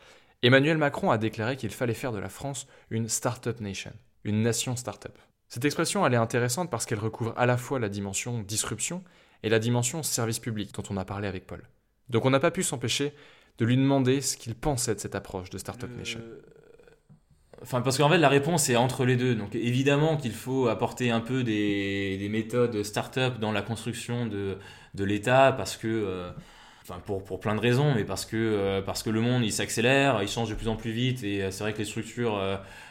Emmanuel 0.43 0.79
Macron 0.79 1.11
a 1.11 1.19
déclaré 1.19 1.57
qu'il 1.57 1.71
fallait 1.71 1.95
faire 1.95 2.13
de 2.13 2.19
la 2.19 2.29
France 2.29 2.69
une 2.91 3.09
Startup 3.09 3.59
Nation, 3.61 3.93
une 4.23 4.43
nation 4.43 4.77
startup. 4.77 5.19
Cette 5.49 5.65
expression, 5.65 6.07
elle 6.07 6.15
est 6.15 6.19
intéressante 6.19 6.71
parce 6.71 6.87
qu'elle 6.87 6.99
recouvre 6.99 7.33
à 7.37 7.47
la 7.47 7.57
fois 7.57 7.79
la 7.79 7.89
dimension 7.89 8.41
disruption 8.41 9.03
et 9.43 9.49
la 9.49 9.59
dimension 9.59 10.03
service 10.03 10.39
public 10.39 10.75
dont 10.75 10.83
on 10.91 10.97
a 10.97 11.05
parlé 11.05 11.29
avec 11.29 11.47
Paul. 11.47 11.63
Donc 12.11 12.25
on 12.25 12.31
n'a 12.31 12.41
pas 12.41 12.51
pu 12.51 12.63
s'empêcher 12.63 13.15
de 13.59 13.65
lui 13.65 13.77
demander 13.77 14.21
ce 14.21 14.37
qu'il 14.37 14.55
pensait 14.55 14.95
de 14.95 15.01
cette 15.01 15.15
approche 15.15 15.51
de 15.51 15.59
Startup 15.59 15.91
Nation. 15.97 16.21
Enfin, 17.63 17.81
parce 17.81 17.99
qu'en 17.99 18.09
fait, 18.09 18.19
la 18.19 18.29
réponse 18.29 18.69
est 18.71 18.77
entre 18.77 19.05
les 19.05 19.17
deux. 19.17 19.35
Donc, 19.35 19.55
évidemment 19.55 20.17
qu'il 20.17 20.33
faut 20.33 20.69
apporter 20.69 21.11
un 21.11 21.21
peu 21.21 21.43
des, 21.43 22.17
des 22.17 22.29
méthodes 22.29 22.83
start-up 22.85 23.39
dans 23.41 23.51
la 23.51 23.63
construction 23.63 24.27
de, 24.27 24.59
de 24.95 25.05
l'État, 25.05 25.53
parce 25.57 25.77
que, 25.77 25.89
euh, 25.89 26.31
enfin, 26.83 27.01
pour, 27.05 27.25
pour, 27.25 27.41
plein 27.41 27.57
de 27.57 27.61
raisons, 27.61 27.95
mais 27.95 28.05
parce 28.05 28.27
que, 28.27 28.37
euh, 28.37 28.81
parce 28.81 29.03
que 29.03 29.11
le 29.11 29.21
monde, 29.21 29.45
il 29.45 29.53
s'accélère, 29.53 30.23
il 30.23 30.29
change 30.29 30.51
de 30.51 30.55
plus 30.55 30.69
en 30.69 30.77
plus 30.77 30.93
vite, 30.93 31.25
et 31.25 31.43
euh, 31.43 31.51
c'est 31.51 31.65
vrai 31.65 31.73
que 31.73 31.79
les 31.79 31.85
structures 31.85 32.41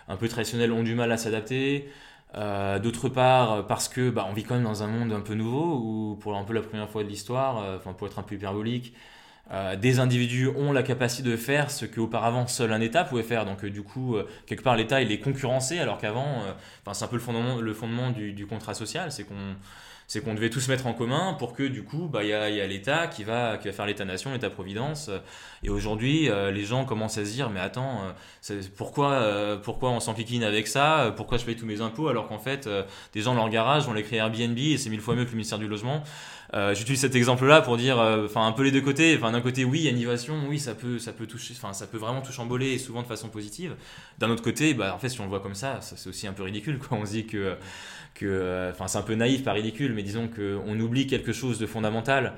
un 0.10 0.18
peu 0.18 0.28
traditionnelles 0.28 0.74
ont 0.74 0.84
du 0.84 0.96
mal 0.96 1.12
à 1.12 1.18
s'adapter. 1.18 1.88
Euh, 2.36 2.78
d'autre 2.80 3.10
part, 3.10 3.66
parce 3.68 3.88
que 3.88 4.10
bah, 4.10 4.26
on 4.30 4.34
vit 4.34 4.44
quand 4.44 4.56
même 4.56 4.64
dans 4.64 4.84
un 4.84 4.88
monde 4.88 5.14
un 5.14 5.22
peu 5.22 5.34
nouveau 5.34 5.78
où, 5.78 6.18
pour 6.20 6.36
un 6.36 6.44
peu 6.44 6.54
la 6.54 6.62
première 6.62 6.90
fois 6.90 7.04
de 7.04 7.10
l'histoire, 7.10 7.64
euh, 7.64 7.78
pour 7.80 8.08
être 8.08 8.20
un 8.20 8.24
peu 8.24 8.36
hyperbolique, 8.36 8.94
euh, 9.52 9.78
des 9.78 10.00
individus 10.00 10.50
ont 10.50 10.74
la 10.74 10.84
capacité 10.84 11.30
de 11.30 11.38
faire 11.38 11.72
ce 11.72 11.86
qu'auparavant 11.86 12.48
seul 12.48 12.74
un 12.74 12.82
État 12.82 13.06
pouvait 13.06 13.24
faire. 13.24 13.46
Donc 13.46 13.66
du 13.66 13.82
coup, 13.82 14.18
quelque 14.46 14.62
part, 14.62 14.76
l'État 14.76 15.02
il 15.02 15.12
est 15.12 15.20
concurrencé, 15.20 15.80
alors 15.80 15.98
qu'avant, 16.00 16.44
enfin 16.82 16.94
c'est 16.94 17.06
un 17.06 17.08
peu 17.08 17.16
le 17.16 17.22
fondement, 17.22 17.58
le 17.62 17.74
fondement 17.74 18.12
du, 18.12 18.34
du 18.34 18.46
contrat 18.46 18.74
social, 18.74 19.12
c'est 19.12 19.24
qu'on 19.24 19.56
c'est 20.08 20.22
qu'on 20.22 20.34
devait 20.34 20.50
tous 20.50 20.62
se 20.62 20.72
mettre 20.72 20.88
en 20.88 20.94
commun 20.94 21.36
pour 21.38 21.54
que 21.54 21.64
du 21.64 21.84
coup, 21.84 22.08
bah, 22.08 22.24
il 22.24 22.30
y 22.30 22.34
a, 22.34 22.50
y 22.50 22.62
a 22.62 22.68
l'État 22.68 23.08
qui 23.08 23.26
va, 23.26 23.58
qui 23.58 23.68
va 23.68 23.74
faire 23.74 23.86
l'État-nation, 23.86 24.32
l'État-providence. 24.32 25.12
Et 25.64 25.70
aujourd'hui, 25.70 26.30
euh, 26.30 26.50
les 26.50 26.64
gens 26.64 26.86
commencent 26.86 27.18
à 27.18 27.26
se 27.26 27.32
dire, 27.32 27.50
mais 27.50 27.60
attends, 27.60 28.04
euh, 28.50 28.62
pourquoi, 28.78 29.12
euh, 29.12 29.58
pourquoi 29.58 29.90
on 29.90 30.00
s'enquiquine 30.00 30.44
avec 30.44 30.68
ça? 30.68 31.14
Pourquoi 31.18 31.38
je 31.38 31.44
paye 31.44 31.58
tous 31.58 31.66
mes 31.66 31.82
impôts 31.82 32.08
alors 32.08 32.28
qu'en 32.30 32.40
fait, 32.40 32.70
des 33.14 33.22
gens 33.22 33.34
dans 33.34 33.42
leur 33.42 33.50
garage 33.50 33.86
vont 33.86 33.94
les 33.94 34.04
créer 34.04 34.20
Airbnb 34.20 34.58
et 34.58 34.78
c'est 34.78 34.90
mille 34.90 35.02
fois 35.02 35.14
mieux 35.14 35.26
que 35.26 35.32
le 35.32 35.36
ministère 35.36 35.60
du 35.60 35.68
Logement? 35.68 36.04
J'utilise 36.74 37.02
cet 37.02 37.14
exemple-là 37.14 37.62
pour 37.62 37.76
dire, 37.76 37.98
enfin 37.98 38.48
un 38.48 38.54
peu 38.54 38.64
les 38.64 38.72
deux 38.72 38.82
côtés. 38.82 39.18
Enfin 39.18 39.34
d'un 39.34 39.42
côté, 39.42 39.66
oui, 39.66 39.82
innovation, 39.82 40.36
oui, 40.48 40.60
ça 40.60 40.74
peut, 40.74 41.00
ça 41.00 41.12
peut 41.12 41.28
toucher, 41.28 41.54
enfin 41.58 41.74
ça 41.74 41.86
peut 41.88 41.98
vraiment 41.98 42.22
tout 42.22 42.32
chamboler 42.32 42.72
et 42.72 42.78
souvent 42.78 43.02
de 43.02 43.08
façon 43.08 43.28
positive. 43.28 43.76
D'un 44.20 44.30
autre 44.30 44.44
côté, 44.44 44.74
bah 44.74 44.94
en 44.96 45.00
fait, 45.00 45.10
si 45.10 45.20
on 45.20 45.24
le 45.24 45.30
voit 45.30 45.42
comme 45.42 45.56
ça, 45.56 45.82
ça 45.82 45.98
c'est 45.98 46.08
aussi 46.08 46.26
un 46.26 46.32
peu 46.32 46.44
ridicule. 46.44 46.80
Quoi. 46.80 46.98
On 46.98 47.06
se 47.06 47.12
dit 47.12 47.28
que 47.28 47.58
euh, 48.26 48.72
enfin, 48.72 48.88
c'est 48.88 48.98
un 48.98 49.04
peu 49.04 49.16
naïf, 49.16 49.44
pas 49.44 49.54
ridicule, 49.54 49.94
mais 49.94 50.04
disons 50.04 50.28
qu'on 50.28 50.80
oublie 50.80 51.08
quelque 51.08 51.34
chose 51.34 51.60
de 51.60 51.66
fondamental. 51.66 52.34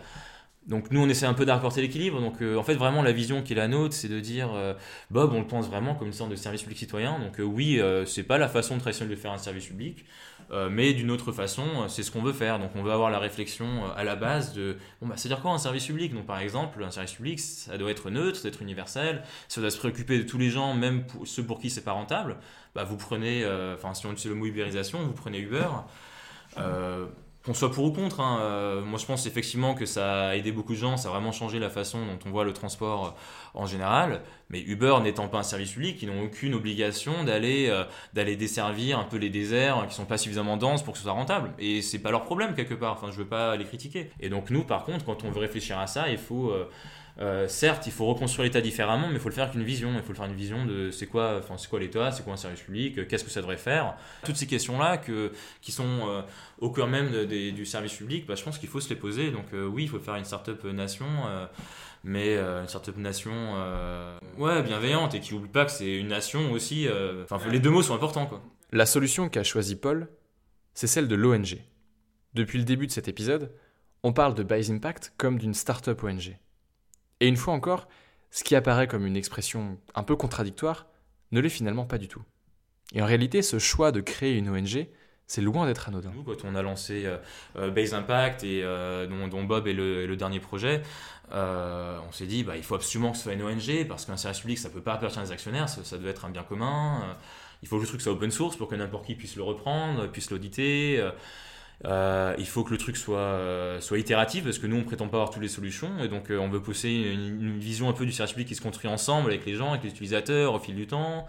donc 0.67 0.91
nous 0.91 1.01
on 1.01 1.09
essaie 1.09 1.25
un 1.25 1.33
peu 1.33 1.45
d'apporter 1.45 1.81
l'équilibre. 1.81 2.21
Donc 2.21 2.41
en 2.41 2.63
fait 2.63 2.75
vraiment 2.75 3.01
la 3.01 3.11
vision 3.11 3.41
qui 3.41 3.53
est 3.53 3.55
la 3.55 3.67
nôtre, 3.67 3.93
c'est 3.93 4.09
de 4.09 4.19
dire 4.19 4.49
Bob, 5.11 5.33
on 5.33 5.39
le 5.39 5.47
pense 5.47 5.67
vraiment 5.67 5.95
comme 5.95 6.07
une 6.07 6.13
sorte 6.13 6.31
de 6.31 6.35
service 6.35 6.61
public 6.61 6.79
citoyen. 6.79 7.19
Donc 7.19 7.39
oui, 7.39 7.81
c'est 8.05 8.23
pas 8.23 8.37
la 8.37 8.47
façon 8.47 8.77
traditionnelle 8.77 9.15
de 9.15 9.19
faire 9.19 9.31
un 9.31 9.37
service 9.37 9.67
public. 9.67 10.05
Euh, 10.51 10.69
mais 10.71 10.93
d'une 10.93 11.11
autre 11.11 11.31
façon, 11.31 11.63
euh, 11.63 11.87
c'est 11.87 12.01
ce 12.01 12.11
qu'on 12.11 12.21
veut 12.21 12.33
faire. 12.33 12.59
Donc 12.59 12.71
on 12.75 12.81
veut 12.81 12.91
avoir 12.91 13.11
la 13.11 13.19
réflexion 13.19 13.85
euh, 13.85 13.89
à 13.95 14.03
la 14.03 14.15
base 14.15 14.53
de, 14.53 14.77
bon 15.01 15.07
bah 15.07 15.15
c'est-à-dire 15.15 15.41
quoi 15.41 15.51
un 15.51 15.57
service 15.59 15.85
public? 15.85 16.13
Donc 16.13 16.25
par 16.25 16.39
exemple, 16.39 16.83
un 16.83 16.91
service 16.91 17.13
public, 17.13 17.39
ça 17.39 17.77
doit 17.77 17.91
être 17.91 18.09
neutre, 18.09 18.37
ça 18.37 18.43
doit 18.43 18.51
être 18.51 18.61
universel, 18.61 19.23
ça 19.47 19.61
doit 19.61 19.69
se 19.69 19.77
préoccuper 19.77 20.17
de 20.17 20.23
tous 20.23 20.37
les 20.37 20.49
gens, 20.49 20.73
même 20.73 21.03
ceux 21.25 21.43
pour 21.43 21.59
qui 21.59 21.69
c'est 21.69 21.83
pas 21.83 21.91
rentable. 21.91 22.37
Bah 22.73 22.83
vous 22.83 22.97
prenez, 22.97 23.45
enfin 23.75 23.93
si 23.93 24.05
on 24.05 24.11
utilise 24.11 24.29
le 24.29 24.35
mot 24.35 24.45
ubérisation, 24.45 24.99
vous 24.99 25.13
prenez 25.13 25.39
Uber. 25.39 25.67
Qu'on 27.45 27.53
soit 27.53 27.71
pour 27.71 27.85
ou 27.85 27.91
contre, 27.91 28.19
hein, 28.19 28.81
moi 28.85 28.99
je 28.99 29.05
pense 29.05 29.25
effectivement 29.25 29.73
que 29.73 29.85
ça 29.85 30.29
a 30.29 30.35
aidé 30.35 30.51
beaucoup 30.51 30.73
de 30.73 30.77
gens, 30.77 30.97
ça 30.97 31.07
a 31.07 31.11
vraiment 31.11 31.31
changé 31.31 31.57
la 31.57 31.69
façon 31.69 32.05
dont 32.05 32.19
on 32.25 32.31
voit 32.31 32.43
le 32.43 32.53
transport 32.53 33.15
en 33.53 33.65
général. 33.65 34.21
Mais 34.49 34.61
Uber 34.61 34.97
n'étant 35.03 35.27
pas 35.27 35.39
un 35.39 35.43
service 35.43 35.71
public, 35.71 36.01
ils 36.01 36.09
n'ont 36.09 36.23
aucune 36.23 36.55
obligation 36.55 37.23
d'aller 37.23 37.67
euh, 37.69 37.83
d'aller 38.13 38.35
desservir 38.35 38.97
un 38.97 39.03
peu 39.03 39.17
les 39.17 39.29
déserts 39.29 39.85
qui 39.87 39.95
sont 39.95 40.05
pas 40.05 40.17
suffisamment 40.17 40.57
denses 40.57 40.83
pour 40.83 40.93
que 40.93 40.97
ce 40.97 41.03
soit 41.03 41.13
rentable. 41.13 41.51
Et 41.59 41.81
c'est 41.81 41.99
pas 41.99 42.11
leur 42.11 42.23
problème 42.23 42.55
quelque 42.55 42.73
part. 42.73 42.93
Enfin, 42.93 43.11
je 43.11 43.17
veux 43.17 43.27
pas 43.27 43.55
les 43.55 43.65
critiquer. 43.65 44.11
Et 44.19 44.29
donc 44.29 44.49
nous, 44.49 44.63
par 44.63 44.85
contre, 44.85 45.05
quand 45.05 45.23
on 45.23 45.29
veut 45.29 45.39
réfléchir 45.39 45.77
à 45.77 45.85
ça, 45.85 46.09
il 46.09 46.17
faut 46.17 46.49
euh, 46.49 46.67
euh, 47.19 47.47
certes, 47.47 47.87
il 47.87 47.91
faut 47.91 48.05
reconstruire 48.05 48.45
l'État 48.45 48.61
différemment, 48.61 49.07
mais 49.07 49.15
il 49.15 49.19
faut 49.19 49.29
le 49.29 49.35
faire 49.35 49.45
avec 49.45 49.55
une 49.55 49.63
vision. 49.63 49.91
Il 49.95 50.01
faut 50.01 50.09
le 50.09 50.15
faire 50.15 50.25
une 50.25 50.35
vision 50.35 50.65
de 50.65 50.91
c'est 50.91 51.07
quoi, 51.07 51.37
enfin 51.39 51.57
c'est 51.57 51.69
quoi 51.69 51.79
l'État, 51.79 52.11
c'est 52.11 52.23
quoi 52.23 52.33
un 52.33 52.37
service 52.37 52.61
public, 52.61 53.07
qu'est-ce 53.07 53.23
que 53.23 53.31
ça 53.31 53.41
devrait 53.41 53.57
faire. 53.57 53.95
Toutes 54.23 54.37
ces 54.37 54.47
questions-là 54.47 54.97
que 54.97 55.31
qui 55.61 55.71
sont 55.71 56.23
au 56.59 56.69
cœur 56.69 56.87
même 56.87 57.25
du 57.25 57.65
service 57.65 57.93
public, 57.93 58.25
bah, 58.25 58.35
je 58.35 58.43
pense 58.43 58.57
qu'il 58.57 58.69
faut 58.69 58.79
se 58.79 58.89
les 58.89 58.95
poser. 58.95 59.31
Donc 59.31 59.47
oui, 59.53 59.83
il 59.83 59.89
faut 59.89 59.99
faire 59.99 60.15
une 60.15 60.25
start-up 60.25 60.63
nation 60.65 61.07
mais 62.03 62.37
euh, 62.37 62.61
une 62.61 62.67
startup 62.67 62.97
nation 62.97 63.33
euh, 63.33 64.17
ouais, 64.37 64.63
bienveillante 64.63 65.15
et 65.15 65.19
qui 65.19 65.33
n'oublie 65.33 65.49
pas 65.49 65.65
que 65.65 65.71
c'est 65.71 65.97
une 65.97 66.07
nation 66.07 66.51
aussi. 66.51 66.87
Euh, 66.87 67.23
enfin, 67.29 67.39
les 67.49 67.59
deux 67.59 67.69
mots 67.69 67.83
sont 67.83 67.95
importants. 67.95 68.29
La 68.71 68.85
solution 68.85 69.29
qu'a 69.29 69.43
choisi 69.43 69.75
Paul, 69.75 70.07
c'est 70.73 70.87
celle 70.87 71.07
de 71.07 71.15
l'ONG. 71.15 71.57
Depuis 72.33 72.57
le 72.57 72.63
début 72.63 72.87
de 72.87 72.91
cet 72.91 73.07
épisode, 73.07 73.51
on 74.03 74.13
parle 74.13 74.33
de 74.33 74.43
Buys 74.43 74.71
Impact 74.71 75.13
comme 75.17 75.39
d'une 75.39 75.53
startup 75.53 76.03
ONG. 76.03 76.37
Et 77.19 77.27
une 77.27 77.37
fois 77.37 77.53
encore, 77.53 77.87
ce 78.31 78.43
qui 78.43 78.55
apparaît 78.55 78.87
comme 78.87 79.05
une 79.05 79.17
expression 79.17 79.77
un 79.95 80.03
peu 80.03 80.15
contradictoire 80.15 80.87
ne 81.31 81.39
l'est 81.39 81.49
finalement 81.49 81.85
pas 81.85 81.97
du 81.97 82.07
tout. 82.07 82.23
Et 82.93 83.01
en 83.01 83.05
réalité, 83.05 83.41
ce 83.41 83.59
choix 83.59 83.91
de 83.91 84.01
créer 84.01 84.35
une 84.35 84.49
ONG, 84.49 84.87
c'est 85.27 85.41
loin 85.41 85.67
d'être 85.67 85.87
anodin. 85.87 86.11
Quand 86.25 86.43
on 86.43 86.55
a 86.55 86.63
lancé 86.63 87.07
Base 87.55 87.93
Impact 87.93 88.43
et 88.43 88.63
dont, 88.63 89.43
Bob 89.43 89.67
est 89.67 89.73
le, 89.73 90.15
dernier 90.15 90.39
projet, 90.39 90.81
euh, 91.31 91.99
on 92.07 92.11
s'est 92.11 92.25
dit, 92.25 92.43
bah, 92.43 92.57
il 92.57 92.63
faut 92.63 92.75
absolument 92.75 93.11
que 93.11 93.17
ce 93.17 93.23
soit 93.23 93.33
une 93.33 93.43
ONG, 93.43 93.87
parce 93.87 94.05
qu'un 94.05 94.17
service 94.17 94.41
public, 94.41 94.57
ça 94.57 94.69
peut 94.69 94.81
pas 94.81 94.93
appartenir 94.93 95.27
aux 95.27 95.31
actionnaires, 95.31 95.69
ça, 95.69 95.97
doit 95.97 96.09
être 96.09 96.25
un 96.25 96.29
bien 96.29 96.43
commun. 96.43 97.03
Euh, 97.03 97.13
il 97.61 97.67
faut 97.67 97.75
que 97.77 97.81
le 97.81 97.87
truc 97.87 98.01
soit 98.01 98.13
open 98.13 98.31
source 98.31 98.55
pour 98.55 98.67
que 98.67 98.75
n'importe 98.75 99.05
qui 99.05 99.15
puisse 99.15 99.35
le 99.35 99.43
reprendre, 99.43 100.07
puisse 100.07 100.31
l'auditer. 100.31 101.03
Euh, 101.85 102.35
il 102.37 102.45
faut 102.45 102.63
que 102.63 102.71
le 102.71 102.77
truc 102.77 102.97
soit, 102.97 103.77
soit 103.79 103.99
itératif, 103.99 104.43
parce 104.43 104.59
que 104.59 104.67
nous, 104.67 104.77
on 104.77 104.83
prétend 104.83 105.07
pas 105.07 105.17
avoir 105.17 105.29
toutes 105.29 105.41
les 105.41 105.47
solutions, 105.47 105.89
et 106.03 106.07
donc 106.07 106.25
on 106.29 106.49
veut 106.49 106.61
pousser 106.61 106.89
une, 106.89 107.57
vision 107.57 107.89
un 107.89 107.93
peu 107.93 108.05
du 108.05 108.11
service 108.11 108.33
public 108.33 108.47
qui 108.47 108.55
se 108.55 108.61
construit 108.61 108.89
ensemble 108.89 109.29
avec 109.29 109.45
les 109.45 109.55
gens, 109.55 109.69
avec 109.69 109.83
les 109.83 109.89
utilisateurs, 109.89 110.53
au 110.53 110.59
fil 110.59 110.75
du 110.75 110.87
temps. 110.87 111.25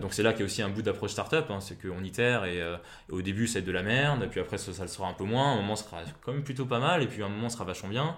donc 0.00 0.12
c'est 0.12 0.22
là 0.22 0.32
qu'il 0.32 0.40
y 0.40 0.42
a 0.42 0.46
aussi 0.46 0.60
un 0.60 0.68
bout 0.68 0.82
d'approche 0.82 1.12
startup, 1.12 1.46
hein, 1.50 1.60
c'est 1.60 1.80
qu'on 1.80 2.04
itère 2.04 2.44
et, 2.44 2.62
au 3.10 3.22
début 3.22 3.46
c'est 3.46 3.62
de 3.62 3.72
la 3.72 3.82
merde, 3.82 4.22
et 4.22 4.26
puis 4.26 4.40
après 4.40 4.58
ça, 4.58 4.72
le 4.82 4.88
sera 4.88 5.08
un 5.08 5.14
peu 5.14 5.24
moins, 5.24 5.52
un 5.52 5.56
moment 5.56 5.76
sera 5.76 6.02
quand 6.20 6.32
même 6.32 6.42
plutôt 6.42 6.66
pas 6.66 6.80
mal, 6.80 7.02
et 7.02 7.06
puis 7.06 7.22
un 7.22 7.30
moment 7.30 7.48
sera 7.48 7.64
vachement 7.64 7.88
bien. 7.88 8.14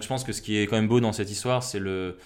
Je 0.00 0.06
pense 0.06 0.24
que 0.24 0.32
ce 0.32 0.40
qui 0.40 0.56
est 0.58 0.66
quand 0.66 0.76
même 0.76 0.88
beau 0.88 1.00
dans 1.00 1.12
cette 1.12 1.30
histoire, 1.30 1.62
c'est 1.62 1.80
le 1.80 2.16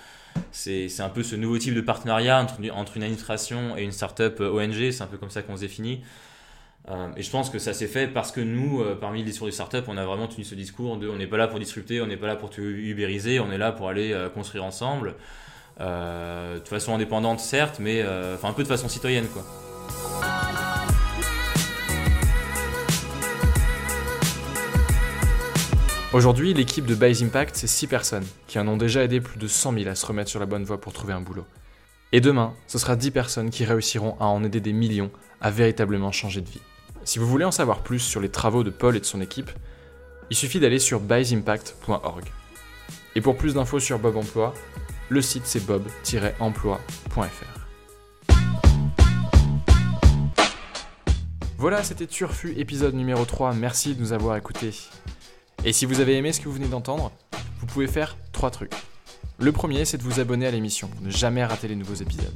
c'est 0.51 1.01
un 1.01 1.09
peu 1.09 1.23
ce 1.23 1.37
nouveau 1.37 1.59
type 1.59 1.75
de 1.75 1.81
partenariat 1.81 2.41
entre, 2.41 2.57
entre 2.73 2.97
une 2.97 3.03
administration 3.03 3.77
et 3.77 3.83
une 3.83 3.93
startup 3.93 4.41
euh, 4.41 4.51
ONG, 4.51 4.91
c'est 4.91 5.03
un 5.03 5.07
peu 5.07 5.17
comme 5.17 5.31
ça 5.31 5.43
qu'on 5.43 5.57
se 5.57 5.61
définit. 5.61 6.03
Euh, 6.91 7.09
et 7.17 7.23
je 7.23 7.31
pense 7.31 7.49
que 7.49 7.59
ça 7.59 7.73
s'est 7.73 7.87
fait 7.87 8.07
parce 8.09 8.31
que 8.31 8.41
nous, 8.41 8.83
euh, 8.83 8.95
parmi 8.95 9.21
les 9.21 9.25
discours 9.25 9.47
des 9.47 9.53
startups, 9.53 9.79
on 9.89 9.97
a 9.97 10.05
vraiment 10.05 10.27
tenu 10.27 10.45
ce 10.45 10.55
discours 10.55 10.99
de 10.99 11.09
on 11.09 11.17
n'est 11.17 11.27
pas 11.27 11.39
là 11.39 11.49
pour 11.49 11.59
disrupter, 11.59 12.01
on 12.03 12.07
n'est 12.07 12.17
pas 12.17 12.27
là 12.27 12.37
pour 12.37 12.51
te 12.51 12.61
ubériser, 12.61 13.41
on 13.41 13.51
est 13.51 13.59
là 13.59 13.73
pour 13.73 13.89
aller 13.89 14.15
construire 14.35 14.65
ensemble. 14.65 15.15
de 15.81 16.69
façon 16.69 16.95
indépendante, 16.95 17.41
certes, 17.41 17.79
mais 17.81 18.05
enfin 18.35 18.49
un 18.49 18.53
peu 18.53 18.63
de 18.63 18.69
façon 18.69 18.89
citoyenne, 18.89 19.27
quoi. 19.29 19.45
Aujourd'hui, 26.15 26.55
l'équipe 26.55 26.87
de 26.87 26.95
Buys 26.95 27.25
Impact, 27.25 27.57
c'est 27.57 27.67
6 27.67 27.89
personnes, 27.89 28.27
qui 28.47 28.61
en 28.61 28.69
ont 28.69 28.77
déjà 28.77 29.03
aidé 29.03 29.21
plus 29.21 29.37
de 29.37 29.49
100 29.49 29.73
000 29.73 29.89
à 29.89 29.97
se 29.97 30.07
remettre 30.07 30.31
sur 30.31 30.39
la 30.39 30.47
bonne 30.47 30.63
voie 30.63 30.81
pour 30.81 30.93
trouver 30.93 31.13
un 31.13 31.21
boulot. 31.21 31.45
Et 32.13 32.21
demain, 32.21 32.55
ce 32.69 32.79
sera 32.79 32.95
10 32.95 33.11
personnes 33.11 33.51
qui 33.51 33.65
réussiront 33.65 34.17
à 34.21 34.27
en 34.27 34.45
aider 34.45 34.61
des 34.61 34.73
millions 34.73 35.11
à 35.41 35.51
véritablement 35.51 36.13
changer 36.13 36.41
de 36.41 36.49
vie. 36.49 36.61
Si 37.05 37.19
vous 37.19 37.27
voulez 37.27 37.45
en 37.45 37.51
savoir 37.51 37.83
plus 37.83 37.99
sur 37.99 38.21
les 38.21 38.31
travaux 38.31 38.65
de 38.65 38.71
Paul 38.71 38.97
et 38.97 39.01
de 39.01 39.05
son 39.05 39.21
équipe, 39.21 39.51
il 40.31 40.37
suffit 40.37 40.59
d'aller 40.59 40.79
sur 40.79 41.01
buysimpact.org. 41.01 42.25
Et 43.15 43.21
pour 43.21 43.37
plus 43.37 43.55
d'infos 43.55 43.79
sur 43.79 43.99
Bob 43.99 44.17
Emploi, 44.17 44.55
le 45.11 45.21
site 45.21 45.43
c'est 45.45 45.65
bob-emploi.fr. 45.67 47.55
Voilà, 51.59 51.83
c'était 51.83 52.07
Turfu, 52.07 52.55
épisode 52.59 52.95
numéro 52.95 53.25
3. 53.25 53.53
Merci 53.55 53.95
de 53.95 54.01
nous 54.01 54.13
avoir 54.13 54.37
écoutés. 54.37 54.75
Et 55.65 55.73
si 55.73 55.85
vous 55.87 56.01
avez 56.01 56.17
aimé 56.17 56.33
ce 56.33 56.41
que 56.41 56.47
vous 56.47 56.55
venez 56.55 56.69
d'entendre, 56.69 57.13
vous 57.61 57.67
pouvez 57.67 57.87
faire 57.87 58.17
trois 58.33 58.51
trucs. 58.51 58.75
Le 59.39 59.53
premier, 59.53 59.85
c'est 59.85 59.99
de 59.99 60.03
vous 60.03 60.21
abonner 60.21 60.47
à 60.47 60.51
l'émission 60.51 60.89
pour 60.89 61.03
ne 61.03 61.11
jamais 61.11 61.45
rater 61.45 61.69
les 61.69 61.77
nouveaux 61.77 61.95
épisodes. 61.95 62.35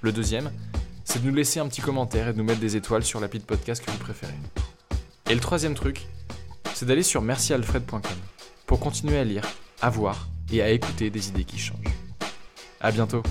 Le 0.00 0.12
deuxième, 0.12 0.50
c'est 1.06 1.22
de 1.22 1.28
nous 1.28 1.34
laisser 1.34 1.60
un 1.60 1.68
petit 1.68 1.80
commentaire 1.80 2.28
et 2.28 2.32
de 2.32 2.38
nous 2.38 2.44
mettre 2.44 2.60
des 2.60 2.76
étoiles 2.76 3.04
sur 3.04 3.20
l'appli 3.20 3.38
de 3.38 3.44
podcast 3.44 3.82
que 3.82 3.90
vous 3.90 3.96
préférez. 3.96 4.34
Et 5.30 5.34
le 5.34 5.40
troisième 5.40 5.74
truc, 5.74 6.06
c'est 6.74 6.84
d'aller 6.84 7.04
sur 7.04 7.22
mercialfred.com 7.22 8.00
pour 8.66 8.80
continuer 8.80 9.16
à 9.16 9.24
lire, 9.24 9.44
à 9.80 9.88
voir 9.88 10.28
et 10.52 10.62
à 10.62 10.70
écouter 10.70 11.08
des 11.08 11.28
idées 11.28 11.44
qui 11.44 11.58
changent. 11.58 11.78
À 12.80 12.90
bientôt 12.90 13.22